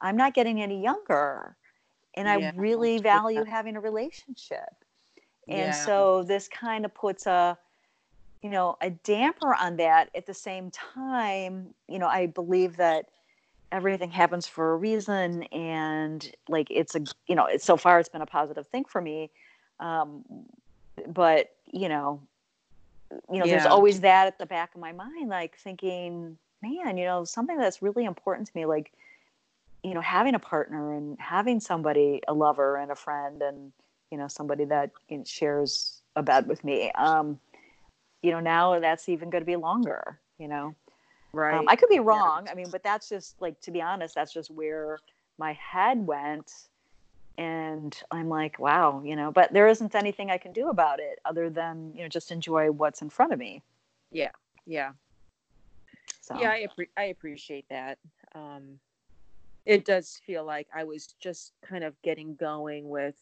I'm 0.00 0.16
not 0.16 0.34
getting 0.34 0.60
any 0.60 0.82
younger. 0.82 1.56
And 2.14 2.26
yeah. 2.26 2.52
I 2.54 2.56
really 2.56 2.98
value 2.98 3.44
having 3.44 3.76
a 3.76 3.80
relationship. 3.80 4.84
And 5.46 5.58
yeah. 5.58 5.72
so 5.72 6.24
this 6.24 6.48
kind 6.48 6.84
of 6.84 6.94
puts 6.94 7.26
a, 7.26 7.56
you 8.42 8.50
know, 8.50 8.76
a 8.80 8.90
damper 8.90 9.54
on 9.54 9.76
that. 9.76 10.10
At 10.14 10.26
the 10.26 10.34
same 10.34 10.70
time, 10.70 11.74
you 11.88 11.98
know, 11.98 12.06
I 12.06 12.26
believe 12.26 12.76
that 12.76 13.06
everything 13.70 14.10
happens 14.10 14.46
for 14.46 14.72
a 14.72 14.76
reason 14.76 15.42
and 15.44 16.32
like 16.48 16.68
it's 16.70 16.94
a 16.94 17.00
you 17.26 17.34
know 17.34 17.46
it's 17.46 17.64
so 17.64 17.76
far 17.76 17.98
it's 18.00 18.08
been 18.08 18.22
a 18.22 18.26
positive 18.26 18.66
thing 18.68 18.84
for 18.84 19.00
me 19.00 19.30
um 19.80 20.24
but 21.06 21.54
you 21.66 21.88
know 21.88 22.20
you 23.30 23.38
know 23.38 23.44
yeah. 23.44 23.56
there's 23.56 23.66
always 23.66 24.00
that 24.00 24.26
at 24.26 24.38
the 24.38 24.46
back 24.46 24.74
of 24.74 24.80
my 24.80 24.92
mind 24.92 25.28
like 25.28 25.56
thinking 25.58 26.36
man 26.62 26.96
you 26.96 27.04
know 27.04 27.24
something 27.24 27.58
that's 27.58 27.82
really 27.82 28.04
important 28.04 28.46
to 28.46 28.52
me 28.56 28.64
like 28.64 28.92
you 29.82 29.94
know 29.94 30.00
having 30.00 30.34
a 30.34 30.38
partner 30.38 30.94
and 30.94 31.18
having 31.20 31.60
somebody 31.60 32.20
a 32.26 32.34
lover 32.34 32.76
and 32.76 32.90
a 32.90 32.96
friend 32.96 33.42
and 33.42 33.72
you 34.10 34.18
know 34.18 34.28
somebody 34.28 34.64
that 34.64 34.90
you 35.08 35.18
know, 35.18 35.24
shares 35.26 36.02
a 36.16 36.22
bed 36.22 36.46
with 36.48 36.64
me 36.64 36.90
um 36.92 37.38
you 38.22 38.30
know 38.30 38.40
now 38.40 38.80
that's 38.80 39.08
even 39.08 39.30
going 39.30 39.42
to 39.42 39.46
be 39.46 39.56
longer 39.56 40.18
you 40.38 40.48
know 40.48 40.74
right. 41.32 41.58
Um, 41.58 41.64
I 41.68 41.76
could 41.76 41.88
be 41.88 42.00
wrong. 42.00 42.44
Yeah. 42.46 42.52
I 42.52 42.54
mean, 42.54 42.68
but 42.70 42.82
that's 42.82 43.08
just 43.08 43.40
like 43.40 43.60
to 43.62 43.70
be 43.70 43.82
honest, 43.82 44.14
that's 44.14 44.32
just 44.32 44.50
where 44.50 44.98
my 45.38 45.52
head 45.54 46.06
went. 46.06 46.52
And 47.38 47.96
I'm 48.10 48.28
like, 48.28 48.58
wow, 48.58 49.00
you 49.04 49.14
know, 49.14 49.30
but 49.30 49.52
there 49.52 49.68
isn't 49.68 49.94
anything 49.94 50.28
I 50.28 50.38
can 50.38 50.52
do 50.52 50.70
about 50.70 50.98
it 50.98 51.20
other 51.24 51.48
than, 51.48 51.92
you 51.94 52.02
know, 52.02 52.08
just 52.08 52.32
enjoy 52.32 52.72
what's 52.72 53.00
in 53.00 53.10
front 53.10 53.32
of 53.32 53.38
me. 53.38 53.62
Yeah. 54.10 54.32
Yeah. 54.66 54.90
So. 56.20 56.36
Yeah, 56.40 56.50
I, 56.50 56.66
I 56.96 57.04
appreciate 57.04 57.64
that. 57.70 57.98
Um, 58.34 58.80
it 59.66 59.84
does 59.84 60.20
feel 60.26 60.44
like 60.44 60.66
I 60.74 60.82
was 60.82 61.14
just 61.20 61.52
kind 61.62 61.84
of 61.84 61.94
getting 62.02 62.34
going 62.34 62.88
with 62.88 63.14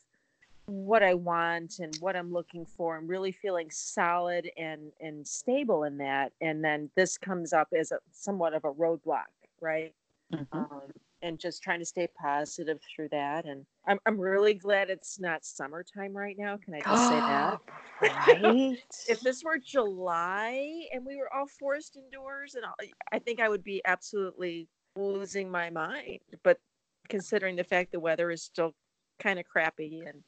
what 0.67 1.03
I 1.03 1.15
want 1.15 1.79
and 1.79 1.97
what 2.01 2.17
I'm 2.17 2.33
looking 2.33 2.67
for 2.67 2.99
and 2.99 3.09
really 3.09 3.33
feeling 3.33 3.71
solid 3.71 4.51
and 4.57 4.93
and 5.01 5.27
stable 5.27 5.85
in 5.85 5.99
that. 5.99 6.33
And 6.41 6.65
then 6.65 6.91
this 6.97 7.17
comes 7.17 7.53
up 7.53 7.69
as 7.79 7.93
a 7.93 7.99
somewhat 8.13 8.55
of 8.55 8.65
a 8.65 8.73
roadblock 8.73 9.27
right? 9.61 9.93
Mm-hmm. 10.33 10.59
um, 10.59 10.83
and 11.23 11.39
just 11.39 11.63
trying 11.63 11.79
to 11.79 11.85
stay 11.85 12.09
positive 12.21 12.79
through 12.95 13.09
that. 13.11 13.47
And 13.47 13.65
I'm, 13.87 13.99
I'm 14.07 14.19
really 14.19 14.55
glad 14.55 14.91
it's 14.91 15.19
not 15.19 15.45
summertime 15.45 16.17
right 16.17 16.37
now. 16.39 16.57
Can 16.57 16.75
I 16.75 16.81
just 16.81 17.09
say 17.09 17.19
that? 17.19 17.61
Right? 18.03 18.77
If 19.09 19.21
this 19.21 19.43
were 19.43 19.57
July 19.57 20.83
and 20.93 21.07
we 21.07 21.17
were 21.17 21.33
all 21.33 21.47
forced 21.47 21.97
indoors 21.97 22.55
and 22.55 22.65
all, 22.67 22.75
I 23.11 23.19
think 23.19 23.41
I 23.41 23.49
would 23.49 23.65
be 23.65 23.81
absolutely 23.87 24.69
losing 24.97 25.51
my 25.51 25.71
mind. 25.71 26.19
But 26.43 26.61
considering 27.09 27.57
the 27.57 27.65
fact 27.65 27.93
the 27.93 28.01
weather 28.01 28.31
is 28.31 28.43
still 28.43 28.75
kind 29.19 29.39
of 29.39 29.47
crappy 29.47 30.03
and 30.07 30.23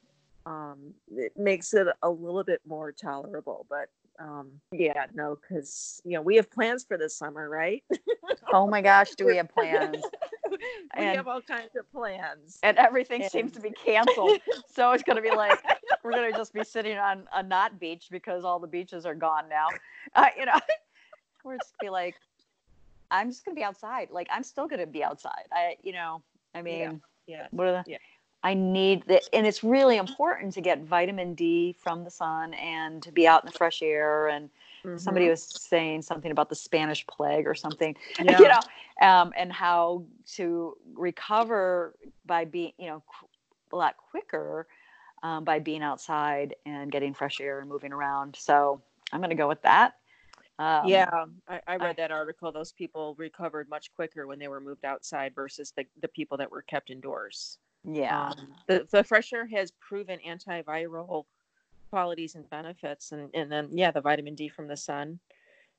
um, 0.45 0.93
it 1.11 1.33
makes 1.37 1.73
it 1.73 1.87
a 2.01 2.09
little 2.09 2.43
bit 2.43 2.61
more 2.67 2.91
tolerable. 2.91 3.65
But 3.69 3.89
um, 4.19 4.51
yeah, 4.71 5.05
no, 5.13 5.37
because 5.41 6.01
you 6.03 6.13
know 6.13 6.21
we 6.21 6.35
have 6.35 6.51
plans 6.51 6.83
for 6.83 6.97
this 6.97 7.15
summer, 7.15 7.49
right? 7.49 7.83
oh 8.53 8.67
my 8.67 8.81
gosh, 8.81 9.11
do 9.11 9.25
we 9.25 9.37
have 9.37 9.49
plans? 9.53 9.97
we 10.49 10.57
and, 10.93 11.15
have 11.15 11.27
all 11.27 11.41
kinds 11.41 11.75
of 11.77 11.89
plans, 11.91 12.59
and 12.63 12.77
everything 12.77 13.21
and... 13.21 13.31
seems 13.31 13.51
to 13.53 13.61
be 13.61 13.71
canceled. 13.71 14.39
so 14.73 14.91
it's 14.91 15.03
going 15.03 15.15
to 15.15 15.21
be 15.21 15.31
like 15.31 15.63
we're 16.03 16.11
going 16.11 16.31
to 16.31 16.37
just 16.37 16.53
be 16.53 16.63
sitting 16.63 16.97
on 16.97 17.27
a 17.33 17.43
not 17.43 17.79
beach 17.79 18.07
because 18.11 18.43
all 18.43 18.59
the 18.59 18.67
beaches 18.67 19.05
are 19.05 19.15
gone 19.15 19.47
now. 19.49 19.67
Uh, 20.15 20.27
you 20.37 20.45
know, 20.45 20.59
we're 21.43 21.57
just 21.57 21.73
going 21.79 21.79
to 21.79 21.85
be 21.85 21.89
like, 21.89 22.15
I'm 23.11 23.29
just 23.29 23.45
going 23.45 23.55
to 23.55 23.59
be 23.59 23.63
outside. 23.63 24.09
Like 24.11 24.27
I'm 24.31 24.43
still 24.43 24.67
going 24.67 24.81
to 24.81 24.87
be 24.87 25.03
outside. 25.03 25.45
I, 25.51 25.75
you 25.83 25.93
know, 25.93 26.21
I 26.53 26.61
mean. 26.61 26.79
Yeah. 26.79 26.93
Yeah. 27.29 27.45
What 27.51 27.67
are 27.67 27.71
the, 27.73 27.83
yeah. 27.85 27.97
I 28.43 28.53
need 28.53 29.05
that, 29.07 29.23
and 29.33 29.45
it's 29.45 29.63
really 29.63 29.97
important 29.97 30.53
to 30.53 30.61
get 30.61 30.83
vitamin 30.83 31.33
D 31.33 31.75
from 31.77 32.03
the 32.03 32.11
sun 32.11 32.53
and 32.53 33.03
to 33.03 33.11
be 33.11 33.27
out 33.27 33.43
in 33.43 33.47
the 33.47 33.57
fresh 33.57 33.81
air. 33.81 34.29
And 34.29 34.49
mm-hmm. 34.85 34.97
somebody 34.97 35.27
was 35.27 35.43
saying 35.43 36.03
something 36.03 36.31
about 36.31 36.49
the 36.49 36.55
Spanish 36.55 37.05
plague 37.07 37.47
or 37.47 37.55
something, 37.55 37.95
yeah. 38.19 38.39
you 38.39 38.47
know, 38.47 39.07
um, 39.07 39.33
and 39.35 39.51
how 39.51 40.05
to 40.35 40.77
recover 40.93 41.95
by 42.25 42.45
being, 42.45 42.71
you 42.77 42.87
know, 42.87 43.03
a 43.73 43.75
lot 43.75 43.97
quicker 43.97 44.67
um, 45.23 45.43
by 45.43 45.59
being 45.59 45.83
outside 45.83 46.55
and 46.65 46.91
getting 46.91 47.13
fresh 47.13 47.41
air 47.41 47.59
and 47.59 47.69
moving 47.69 47.91
around. 47.91 48.35
So 48.35 48.81
I'm 49.11 49.19
going 49.19 49.29
to 49.29 49.35
go 49.35 49.47
with 49.47 49.61
that. 49.63 49.95
Um, 50.59 50.87
yeah, 50.87 51.25
I, 51.47 51.61
I 51.67 51.75
read 51.77 51.91
I, 51.91 51.93
that 51.93 52.11
article. 52.11 52.51
Those 52.51 52.73
people 52.73 53.15
recovered 53.17 53.69
much 53.69 53.93
quicker 53.95 54.27
when 54.27 54.39
they 54.39 54.49
were 54.49 54.59
moved 54.59 54.83
outside 54.83 55.33
versus 55.33 55.71
the, 55.75 55.85
the 56.01 56.09
people 56.09 56.37
that 56.37 56.51
were 56.51 56.61
kept 56.61 56.89
indoors. 56.89 57.59
Yeah. 57.91 58.29
Um, 58.29 58.53
the, 58.67 58.87
the 58.91 59.03
fresh 59.03 59.33
air 59.33 59.47
has 59.47 59.71
proven 59.79 60.19
antiviral 60.27 61.25
qualities 61.89 62.35
and 62.35 62.49
benefits. 62.49 63.11
And, 63.11 63.29
and 63.33 63.51
then, 63.51 63.69
yeah, 63.71 63.91
the 63.91 64.01
vitamin 64.01 64.35
D 64.35 64.49
from 64.49 64.67
the 64.67 64.77
sun. 64.77 65.19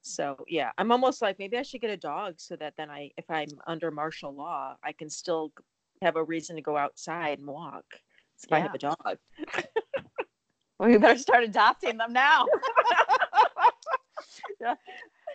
So, 0.03 0.44
yeah, 0.49 0.70
I'm 0.79 0.92
almost 0.92 1.20
like 1.23 1.38
maybe 1.38 1.59
I 1.59 1.62
should 1.62 1.83
get 1.83 1.90
a 1.90 1.96
dog 1.96 2.35
so 2.38 2.57
that 2.57 2.75
then 2.77 2.90
I, 2.90 3.11
if 3.16 3.31
I'm 3.31 3.49
under 3.66 3.90
martial 3.90 4.35
law, 4.35 4.77
I 4.83 4.92
can 4.92 5.11
still 5.11 5.53
have 6.03 6.16
a 6.16 6.25
reason 6.25 6.57
to 6.57 6.62
go 6.62 6.77
outside 6.77 7.38
and 7.38 7.46
walk 7.46 7.85
if 8.42 8.51
yeah. 8.51 8.57
I 8.57 8.61
have 8.61 8.75
a 8.75 8.79
dog. 8.79 9.18
well, 10.79 10.88
you 10.88 10.99
better 10.99 11.18
start 11.18 11.44
adopting 11.44 11.99
them 11.99 12.14
now. 12.14 12.46
yeah. 14.61 14.75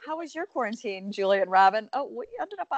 How 0.06 0.18
was 0.18 0.34
your 0.34 0.48
quarantine, 0.48 1.12
Julie 1.12 1.42
and 1.42 1.52
Robin? 1.52 1.88
Oh, 1.94 2.06
we 2.06 2.26
ended 2.42 2.60
up 2.60 2.70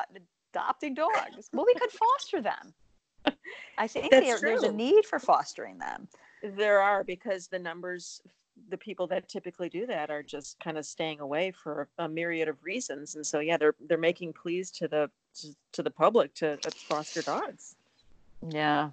adopting 0.53 0.93
dogs. 0.93 1.49
Well, 1.53 1.65
we 1.65 1.73
could 1.73 1.91
foster 1.91 2.41
them. 2.41 2.73
I 3.77 3.87
think 3.87 4.11
there, 4.11 4.39
there's 4.39 4.63
a 4.63 4.71
need 4.71 5.05
for 5.05 5.19
fostering 5.19 5.77
them. 5.77 6.07
There 6.43 6.81
are 6.81 7.03
because 7.03 7.47
the 7.47 7.59
numbers, 7.59 8.21
the 8.69 8.77
people 8.77 9.07
that 9.07 9.27
typically 9.27 9.69
do 9.69 9.85
that 9.87 10.09
are 10.09 10.23
just 10.23 10.59
kind 10.59 10.77
of 10.77 10.85
staying 10.85 11.19
away 11.19 11.51
for 11.51 11.87
a 11.97 12.07
myriad 12.07 12.47
of 12.47 12.63
reasons, 12.63 13.15
and 13.15 13.25
so 13.25 13.39
yeah, 13.39 13.57
they're 13.57 13.75
they're 13.87 13.97
making 13.97 14.33
pleas 14.33 14.71
to 14.71 14.87
the 14.87 15.09
to, 15.35 15.47
to 15.73 15.83
the 15.83 15.91
public 15.91 16.33
to 16.35 16.53
uh, 16.53 16.69
foster 16.87 17.21
dogs. 17.21 17.75
Yeah, 18.49 18.89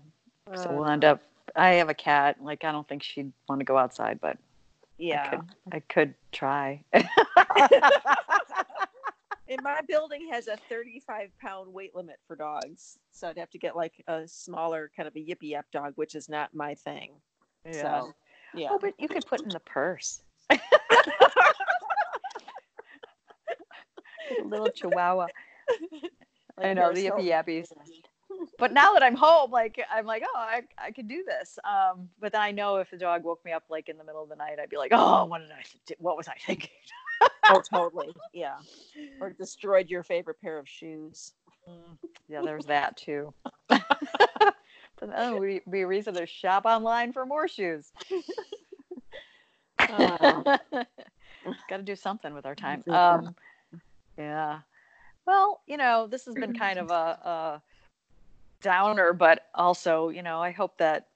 uh, 0.50 0.56
so 0.56 0.72
we'll 0.72 0.86
end 0.86 1.04
up. 1.04 1.22
I 1.56 1.74
have 1.74 1.88
a 1.88 1.94
cat. 1.94 2.36
Like 2.42 2.64
I 2.64 2.72
don't 2.72 2.88
think 2.88 3.02
she'd 3.02 3.32
want 3.48 3.60
to 3.60 3.64
go 3.64 3.76
outside, 3.76 4.18
but 4.20 4.38
yeah, 4.98 5.24
I 5.24 5.36
could, 5.36 5.44
I 5.72 5.80
could 5.80 6.14
try. 6.32 6.84
and 9.48 9.60
my 9.62 9.80
building 9.86 10.28
has 10.30 10.48
a 10.48 10.56
35 10.68 11.30
pound 11.40 11.72
weight 11.72 11.94
limit 11.94 12.16
for 12.26 12.36
dogs. 12.36 12.98
So 13.12 13.28
i'd 13.28 13.38
have 13.38 13.50
to 13.50 13.58
get 13.58 13.76
like 13.76 13.92
a 14.08 14.26
smaller 14.26 14.90
kind 14.96 15.06
of 15.06 15.14
a 15.16 15.18
yippy 15.18 15.50
yap 15.50 15.66
dog 15.72 15.92
which 15.96 16.14
is 16.14 16.28
not 16.28 16.54
my 16.54 16.74
thing. 16.74 17.12
Yeah. 17.64 17.82
so 17.82 18.14
yeah. 18.54 18.68
Oh, 18.70 18.78
but 18.80 18.94
you 18.98 19.08
could 19.08 19.26
put 19.26 19.42
in 19.42 19.48
the 19.48 19.60
purse. 19.60 20.22
A 20.50 20.56
little 24.44 24.70
chihuahua. 24.70 25.26
I 26.58 26.72
know 26.72 26.92
the 26.92 27.06
yippy 27.06 27.26
yappies 27.26 27.66
but 28.58 28.72
now 28.72 28.92
that 28.92 29.02
I'm 29.02 29.16
home, 29.16 29.50
like 29.50 29.80
I'm 29.90 30.06
like, 30.06 30.22
oh, 30.26 30.38
I, 30.38 30.62
I 30.78 30.90
could 30.90 31.08
do 31.08 31.24
this. 31.26 31.58
Um, 31.64 32.08
but 32.20 32.32
then 32.32 32.40
I 32.40 32.50
know 32.50 32.76
if 32.76 32.90
the 32.90 32.96
dog 32.96 33.24
woke 33.24 33.44
me 33.44 33.52
up 33.52 33.64
like 33.68 33.88
in 33.88 33.98
the 33.98 34.04
middle 34.04 34.22
of 34.22 34.28
the 34.28 34.36
night, 34.36 34.58
I'd 34.60 34.70
be 34.70 34.76
like, 34.76 34.92
oh, 34.92 35.24
what 35.24 35.40
did 35.40 35.50
I, 35.50 35.62
what 35.98 36.16
was 36.16 36.28
I 36.28 36.34
thinking? 36.46 36.70
Oh, 37.44 37.62
totally. 37.72 38.14
Yeah. 38.32 38.56
Or 39.20 39.30
destroyed 39.38 39.88
your 39.88 40.02
favorite 40.02 40.40
pair 40.40 40.58
of 40.58 40.68
shoes. 40.68 41.32
Mm. 41.68 41.98
Yeah, 42.28 42.42
there's 42.42 42.66
that 42.66 42.96
too. 42.96 43.32
but 43.68 44.54
then 45.00 45.38
we 45.38 45.60
be 45.70 45.82
a 45.82 45.86
reason 45.86 46.14
to 46.14 46.26
shop 46.26 46.64
online 46.66 47.12
for 47.12 47.26
more 47.26 47.48
shoes. 47.48 47.92
uh, 49.78 50.58
Got 51.68 51.76
to 51.76 51.82
do 51.82 51.96
something 51.96 52.32
with 52.34 52.46
our 52.46 52.54
time. 52.54 52.82
Um, 52.88 53.34
yeah. 54.16 54.60
Well, 55.26 55.62
you 55.66 55.76
know, 55.76 56.06
this 56.06 56.26
has 56.26 56.34
been 56.34 56.54
kind 56.54 56.78
of 56.78 56.90
a, 56.90 56.94
a 56.94 57.62
downer, 58.62 59.12
but 59.12 59.46
also, 59.54 60.08
you 60.08 60.22
know, 60.22 60.40
I 60.40 60.50
hope 60.50 60.78
that 60.78 61.08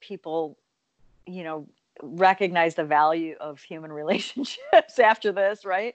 people, 0.00 0.58
you 1.26 1.44
know, 1.44 1.66
recognize 2.02 2.74
the 2.74 2.84
value 2.84 3.36
of 3.40 3.60
human 3.60 3.92
relationships 4.02 4.98
after 4.98 5.32
this, 5.32 5.64
right? 5.64 5.94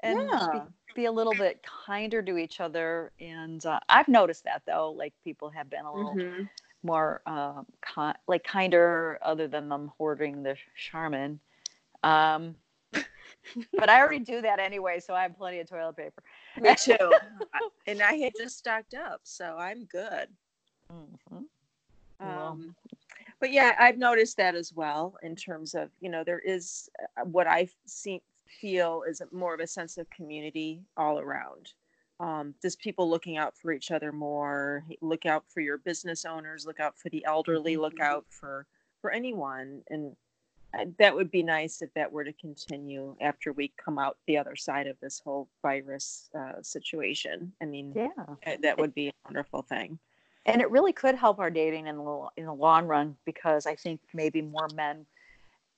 And 0.00 0.28
yeah. 0.28 0.48
be, 0.94 1.02
be, 1.02 1.04
a 1.06 1.12
little 1.12 1.34
bit 1.34 1.64
kinder 1.86 2.22
to 2.22 2.36
each 2.36 2.60
other. 2.60 3.12
And 3.20 3.64
uh, 3.64 3.80
I've 3.88 4.08
noticed 4.08 4.44
that 4.44 4.62
though, 4.66 4.90
like 4.90 5.14
people 5.22 5.50
have 5.50 5.70
been 5.70 5.84
a 5.84 5.94
little 5.94 6.14
mm-hmm. 6.14 6.42
more 6.82 7.22
uh, 7.26 7.62
con- 7.80 8.16
like 8.26 8.44
kinder, 8.44 9.18
other 9.22 9.46
than 9.46 9.68
them 9.68 9.92
hoarding 9.96 10.42
the 10.42 10.56
Charmin. 10.76 11.38
Um, 12.02 12.56
but 13.72 13.88
I 13.88 14.00
already 14.00 14.20
do 14.20 14.40
that 14.42 14.58
anyway, 14.58 15.00
so 15.00 15.14
I 15.14 15.22
have 15.22 15.36
plenty 15.36 15.60
of 15.60 15.68
toilet 15.68 15.96
paper. 15.96 16.22
Me 16.60 16.74
too. 16.74 17.12
and 17.86 18.02
I 18.02 18.14
had 18.14 18.32
just 18.36 18.58
stocked 18.58 18.94
up, 18.94 19.20
so 19.22 19.56
I'm 19.58 19.84
good. 19.84 20.28
Mm-hmm. 20.92 22.28
Um, 22.28 22.74
but 23.42 23.50
yeah, 23.50 23.74
I've 23.76 23.98
noticed 23.98 24.36
that 24.36 24.54
as 24.54 24.72
well 24.72 25.16
in 25.24 25.34
terms 25.34 25.74
of 25.74 25.90
you 26.00 26.08
know 26.08 26.22
there 26.22 26.38
is 26.38 26.88
uh, 27.20 27.24
what 27.24 27.48
I 27.48 27.68
see 27.86 28.22
feel 28.46 29.02
is 29.06 29.20
more 29.32 29.52
of 29.52 29.58
a 29.58 29.66
sense 29.66 29.98
of 29.98 30.08
community 30.10 30.80
all 30.96 31.18
around. 31.18 31.72
Um, 32.20 32.54
just 32.62 32.78
people 32.78 33.10
looking 33.10 33.36
out 33.38 33.58
for 33.58 33.72
each 33.72 33.90
other 33.90 34.12
more. 34.12 34.84
Look 35.00 35.26
out 35.26 35.42
for 35.48 35.60
your 35.60 35.78
business 35.78 36.24
owners. 36.24 36.64
Look 36.64 36.78
out 36.78 36.96
for 36.96 37.08
the 37.08 37.24
elderly. 37.24 37.76
Look 37.76 37.94
mm-hmm. 37.94 38.14
out 38.14 38.26
for 38.30 38.64
for 39.00 39.10
anyone, 39.10 39.82
and 39.90 40.14
that 41.00 41.12
would 41.12 41.32
be 41.32 41.42
nice 41.42 41.82
if 41.82 41.92
that 41.94 42.12
were 42.12 42.22
to 42.22 42.32
continue 42.34 43.16
after 43.20 43.52
we 43.52 43.72
come 43.76 43.98
out 43.98 44.18
the 44.28 44.38
other 44.38 44.54
side 44.54 44.86
of 44.86 44.96
this 45.00 45.18
whole 45.18 45.48
virus 45.62 46.30
uh, 46.38 46.62
situation. 46.62 47.52
I 47.60 47.64
mean, 47.64 47.92
yeah, 47.96 48.56
that 48.62 48.78
would 48.78 48.94
be 48.94 49.08
a 49.08 49.12
wonderful 49.24 49.62
thing. 49.62 49.98
And 50.44 50.60
it 50.60 50.70
really 50.70 50.92
could 50.92 51.14
help 51.14 51.38
our 51.38 51.50
dating 51.50 51.86
in 51.86 51.96
the 51.96 52.28
in 52.36 52.46
the 52.46 52.52
long 52.52 52.86
run 52.86 53.16
because 53.24 53.66
I 53.66 53.76
think 53.76 54.00
maybe 54.12 54.42
more 54.42 54.68
men, 54.74 55.06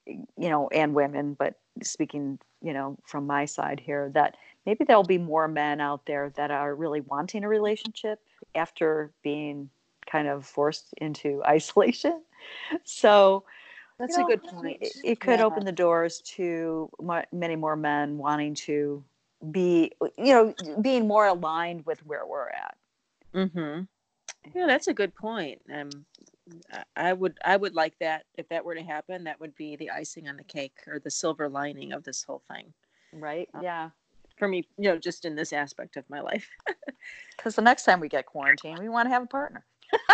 you 0.06 0.48
know, 0.48 0.68
and 0.68 0.94
women, 0.94 1.34
but 1.34 1.54
speaking, 1.82 2.38
you 2.62 2.72
know, 2.72 2.96
from 3.04 3.26
my 3.26 3.44
side 3.44 3.80
here, 3.80 4.10
that 4.14 4.36
maybe 4.64 4.84
there'll 4.84 5.02
be 5.02 5.18
more 5.18 5.48
men 5.48 5.80
out 5.80 6.06
there 6.06 6.30
that 6.36 6.50
are 6.50 6.74
really 6.74 7.02
wanting 7.02 7.44
a 7.44 7.48
relationship 7.48 8.20
after 8.54 9.10
being 9.22 9.68
kind 10.06 10.28
of 10.28 10.46
forced 10.46 10.94
into 10.98 11.42
isolation. 11.46 12.22
So 12.84 13.44
that's 13.98 14.16
you 14.16 14.22
know, 14.22 14.26
a 14.26 14.30
good 14.30 14.42
point. 14.42 14.78
It, 14.80 14.92
it 15.04 15.20
could 15.20 15.38
yeah. 15.40 15.44
open 15.44 15.64
the 15.64 15.72
doors 15.72 16.20
to 16.36 16.90
many 17.32 17.56
more 17.56 17.76
men 17.76 18.18
wanting 18.18 18.54
to 18.54 19.04
be, 19.50 19.92
you 20.18 20.32
know, 20.32 20.54
being 20.80 21.06
more 21.06 21.26
aligned 21.26 21.84
with 21.86 22.04
where 22.06 22.26
we're 22.26 22.48
at. 22.48 22.76
Mm-hmm. 23.34 23.82
Yeah, 24.54 24.66
that's 24.66 24.88
a 24.88 24.94
good 24.94 25.14
point. 25.14 25.60
Um, 25.72 25.90
I 26.96 27.12
would, 27.12 27.38
I 27.44 27.56
would 27.56 27.74
like 27.74 27.98
that 28.00 28.24
if 28.36 28.48
that 28.48 28.64
were 28.64 28.74
to 28.74 28.82
happen. 28.82 29.24
That 29.24 29.40
would 29.40 29.54
be 29.56 29.76
the 29.76 29.90
icing 29.90 30.28
on 30.28 30.36
the 30.36 30.44
cake 30.44 30.76
or 30.86 30.98
the 30.98 31.10
silver 31.10 31.48
lining 31.48 31.92
of 31.92 32.04
this 32.04 32.22
whole 32.22 32.42
thing. 32.52 32.72
Right. 33.12 33.48
Um, 33.54 33.62
yeah. 33.62 33.90
For 34.36 34.48
me, 34.48 34.66
you 34.76 34.90
know, 34.90 34.98
just 34.98 35.24
in 35.24 35.36
this 35.36 35.52
aspect 35.52 35.96
of 35.96 36.08
my 36.10 36.20
life. 36.20 36.48
Because 37.36 37.56
the 37.56 37.62
next 37.62 37.84
time 37.84 38.00
we 38.00 38.08
get 38.08 38.24
quarantined, 38.24 38.78
we 38.78 38.88
want 38.88 39.06
to 39.06 39.10
have 39.10 39.24
a 39.24 39.26
partner. 39.26 39.66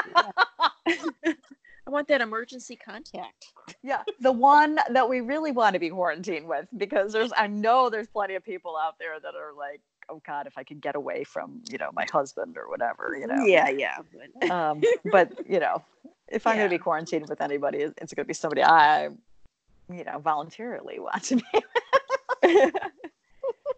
I 0.87 1.91
want 1.91 2.09
that 2.09 2.21
emergency 2.21 2.77
contact. 2.77 3.47
Yeah, 3.83 4.03
the 4.21 4.33
one 4.33 4.79
that 4.91 5.09
we 5.09 5.21
really 5.21 5.53
want 5.53 5.75
to 5.75 5.81
be 5.81 5.91
quarantined 5.91 6.47
with 6.47 6.67
because 6.77 7.13
there's 7.13 7.33
I 7.37 7.47
know 7.47 7.91
there's 7.91 8.07
plenty 8.07 8.35
of 8.35 8.45
people 8.45 8.77
out 8.77 8.95
there 8.99 9.19
that 9.21 9.35
are 9.35 9.53
like, 9.57 9.81
oh 10.11 10.21
God, 10.27 10.47
if 10.47 10.59
I 10.59 10.65
could 10.65 10.81
get 10.81 10.97
away 10.97 11.25
from 11.25 11.63
you 11.71 11.79
know 11.79 11.91
my 11.95 12.07
husband 12.13 12.57
or 12.57 12.69
whatever, 12.69 13.17
you 13.19 13.27
know. 13.27 13.45
Yeah, 13.45 13.69
yeah. 13.69 13.99
But, 14.41 14.51
um, 14.51 14.83
but 15.11 15.33
you 15.49 15.61
know, 15.61 15.83
if 16.29 16.47
I'm 16.47 16.55
yeah. 16.55 16.63
going 16.63 16.71
to 16.71 16.75
be 16.75 16.83
quarantined 16.83 17.29
with 17.29 17.41
anybody, 17.41 17.79
it's 17.79 18.15
going 18.15 18.25
to 18.25 18.29
be 18.29 18.35
somebody 18.35 18.63
I, 18.63 19.09
you 19.93 20.05
know, 20.05 20.19
voluntarily 20.19 20.99
want 20.99 21.23
to 21.25 21.37
be. 21.37 21.43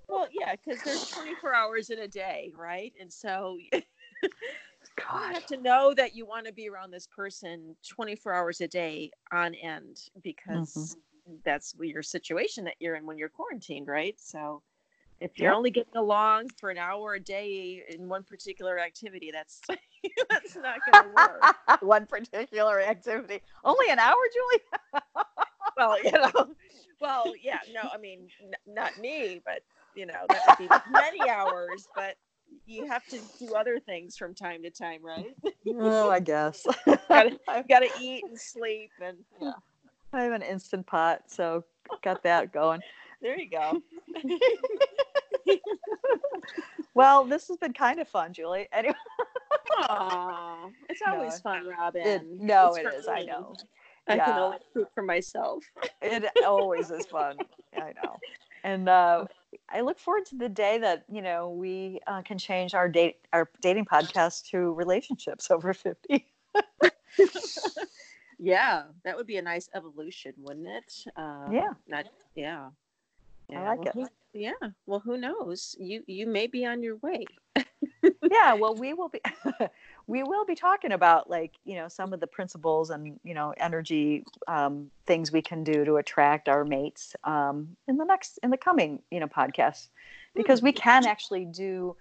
well, 0.08 0.28
yeah, 0.32 0.54
because 0.56 0.82
there's 0.82 1.10
24 1.10 1.54
hours 1.54 1.90
in 1.90 2.00
a 2.00 2.08
day, 2.08 2.52
right? 2.56 2.92
And 3.00 3.12
so 3.12 3.58
God. 4.96 5.28
You 5.28 5.34
have 5.34 5.46
to 5.46 5.56
know 5.56 5.94
that 5.94 6.14
you 6.14 6.26
want 6.26 6.46
to 6.46 6.52
be 6.52 6.68
around 6.68 6.90
this 6.90 7.06
person 7.06 7.74
24 7.88 8.34
hours 8.34 8.60
a 8.60 8.68
day 8.68 9.10
on 9.32 9.54
end 9.54 10.00
because 10.22 10.96
mm-hmm. 11.28 11.34
that's 11.44 11.74
your 11.80 12.02
situation 12.02 12.64
that 12.64 12.74
you're 12.78 12.96
in 12.96 13.06
when 13.06 13.18
you're 13.18 13.28
quarantined, 13.28 13.88
right? 13.88 14.14
So 14.18 14.62
if 15.22 15.38
you're 15.38 15.52
only 15.52 15.70
getting 15.70 15.96
along 15.96 16.48
for 16.58 16.70
an 16.70 16.78
hour 16.78 17.14
a 17.14 17.20
day 17.20 17.84
in 17.88 18.08
one 18.08 18.24
particular 18.24 18.78
activity, 18.78 19.30
that's 19.32 19.60
that's 20.30 20.56
not 20.56 20.84
going 20.84 20.96
to 20.96 21.08
work. 21.08 21.42
one 21.80 22.06
particular 22.06 22.80
activity, 22.80 23.40
only 23.64 23.86
an 23.88 23.98
hour, 24.00 24.16
Julie. 24.34 25.02
well, 25.76 26.02
you 26.02 26.10
know, 26.10 26.54
well, 27.00 27.34
yeah, 27.40 27.60
no, 27.72 27.82
I 27.92 27.98
mean, 27.98 28.28
n- 28.42 28.74
not 28.74 28.98
me, 28.98 29.40
but 29.44 29.60
you 29.94 30.06
know, 30.06 30.26
that 30.30 30.42
would 30.44 30.58
be 30.58 30.68
many 30.90 31.28
hours, 31.28 31.88
but 31.94 32.16
you 32.66 32.86
have 32.86 33.06
to 33.06 33.20
do 33.38 33.54
other 33.54 33.78
things 33.78 34.16
from 34.16 34.34
time 34.34 34.62
to 34.62 34.70
time, 34.70 35.04
right? 35.04 35.36
oh, 35.78 36.10
I 36.10 36.18
guess. 36.18 36.66
I've 37.10 37.68
got 37.68 37.80
to 37.80 37.90
eat 38.00 38.24
and 38.24 38.38
sleep, 38.38 38.90
and 39.00 39.18
yeah. 39.40 39.52
I 40.12 40.22
have 40.24 40.32
an 40.32 40.42
instant 40.42 40.86
pot, 40.86 41.22
so 41.28 41.64
got 42.02 42.22
that 42.24 42.52
going. 42.52 42.80
There 43.20 43.38
you 43.38 43.50
go. 43.50 43.80
well, 46.94 47.24
this 47.24 47.48
has 47.48 47.56
been 47.56 47.72
kind 47.72 48.00
of 48.00 48.08
fun, 48.08 48.32
Julie. 48.32 48.68
Anyway. 48.72 48.94
Aww, 49.78 50.70
it's 50.88 51.00
always 51.06 51.32
no, 51.32 51.38
fun, 51.38 51.66
Robin. 51.66 52.06
It, 52.06 52.22
no, 52.26 52.68
it's 52.74 52.78
it 52.78 52.94
is. 52.94 53.08
I 53.08 53.22
know. 53.22 53.54
I 54.08 54.16
yeah. 54.16 54.24
can 54.24 54.38
only 54.38 54.58
speak 54.70 54.86
for 54.94 55.02
myself. 55.02 55.64
it 56.00 56.30
always 56.44 56.90
is 56.90 57.06
fun. 57.06 57.36
I 57.76 57.92
know. 58.02 58.18
And 58.64 58.88
uh, 58.88 59.26
I 59.68 59.80
look 59.80 59.98
forward 59.98 60.26
to 60.26 60.36
the 60.36 60.48
day 60.48 60.78
that 60.78 61.04
you 61.10 61.22
know 61.22 61.50
we 61.50 62.00
uh, 62.06 62.22
can 62.22 62.38
change 62.38 62.74
our 62.74 62.88
date 62.88 63.16
our 63.32 63.48
dating 63.60 63.86
podcast 63.86 64.48
to 64.50 64.72
relationships 64.72 65.50
over 65.50 65.72
fifty. 65.74 66.26
yeah, 68.38 68.84
that 69.04 69.16
would 69.16 69.26
be 69.26 69.36
a 69.38 69.42
nice 69.42 69.68
evolution, 69.74 70.32
wouldn't 70.38 70.68
it? 70.68 70.94
Uh, 71.16 71.48
yeah. 71.50 71.70
Not 71.88 72.06
yeah. 72.34 72.68
Yeah. 73.52 73.62
I 73.62 73.68
like 73.68 73.94
well, 73.94 74.06
it. 74.06 74.10
Who, 74.32 74.38
yeah. 74.38 74.70
Well, 74.86 75.00
who 75.00 75.16
knows? 75.16 75.76
You 75.78 76.02
you 76.06 76.26
may 76.26 76.46
be 76.46 76.64
on 76.64 76.82
your 76.82 76.96
way. 76.96 77.24
yeah. 78.30 78.54
Well, 78.54 78.74
we 78.78 78.94
will 78.94 79.08
be. 79.08 79.20
we 80.06 80.22
will 80.22 80.44
be 80.44 80.54
talking 80.54 80.92
about 80.92 81.30
like 81.30 81.52
you 81.64 81.76
know 81.76 81.88
some 81.88 82.12
of 82.12 82.20
the 82.20 82.26
principles 82.26 82.90
and 82.90 83.18
you 83.22 83.34
know 83.34 83.54
energy 83.58 84.24
um, 84.48 84.90
things 85.06 85.32
we 85.32 85.42
can 85.42 85.62
do 85.64 85.84
to 85.84 85.96
attract 85.96 86.48
our 86.48 86.64
mates 86.64 87.14
um, 87.24 87.76
in 87.88 87.96
the 87.96 88.04
next 88.04 88.38
in 88.42 88.50
the 88.50 88.56
coming 88.56 89.00
you 89.10 89.20
know 89.20 89.28
podcast 89.28 89.88
because 90.34 90.62
we 90.62 90.72
can 90.72 91.06
actually 91.06 91.44
do 91.44 91.94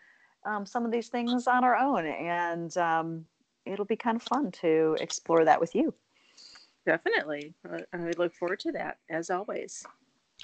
um, 0.46 0.66
some 0.66 0.86
of 0.86 0.92
these 0.92 1.10
things 1.10 1.48
on 1.48 1.64
our 1.64 1.76
own 1.76 2.06
and 2.06 2.76
um, 2.78 3.26
it'll 3.66 3.86
be 3.86 3.96
kind 3.96 4.16
of 4.16 4.24
fun 4.24 4.52
to 4.52 4.98
explore 5.00 5.46
that 5.46 5.60
with 5.60 5.76
you 5.76 5.94
definitely 6.86 7.54
i 7.94 8.12
look 8.18 8.34
forward 8.34 8.60
to 8.60 8.72
that 8.72 8.98
as 9.10 9.30
always 9.30 9.86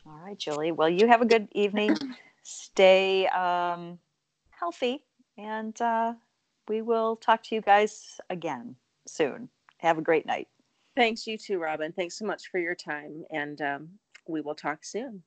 all 0.05 0.19
right 0.25 0.37
julie 0.37 0.71
well 0.71 0.89
you 0.89 1.07
have 1.07 1.21
a 1.21 1.25
good 1.25 1.47
evening 1.53 1.95
stay 2.43 3.27
um, 3.27 3.99
healthy 4.51 5.03
and 5.37 5.79
uh, 5.81 6.13
we 6.67 6.81
will 6.81 7.15
talk 7.15 7.43
to 7.43 7.55
you 7.55 7.61
guys 7.61 8.19
again 8.29 8.75
soon. 9.07 9.49
Have 9.79 9.97
a 9.97 10.01
great 10.01 10.25
night. 10.25 10.47
Thanks, 10.95 11.27
you 11.27 11.37
too, 11.37 11.59
Robin. 11.59 11.93
Thanks 11.93 12.17
so 12.17 12.25
much 12.25 12.49
for 12.51 12.59
your 12.59 12.75
time. 12.75 13.23
And 13.29 13.61
um, 13.61 13.89
we 14.27 14.41
will 14.41 14.55
talk 14.55 14.83
soon. 14.83 15.23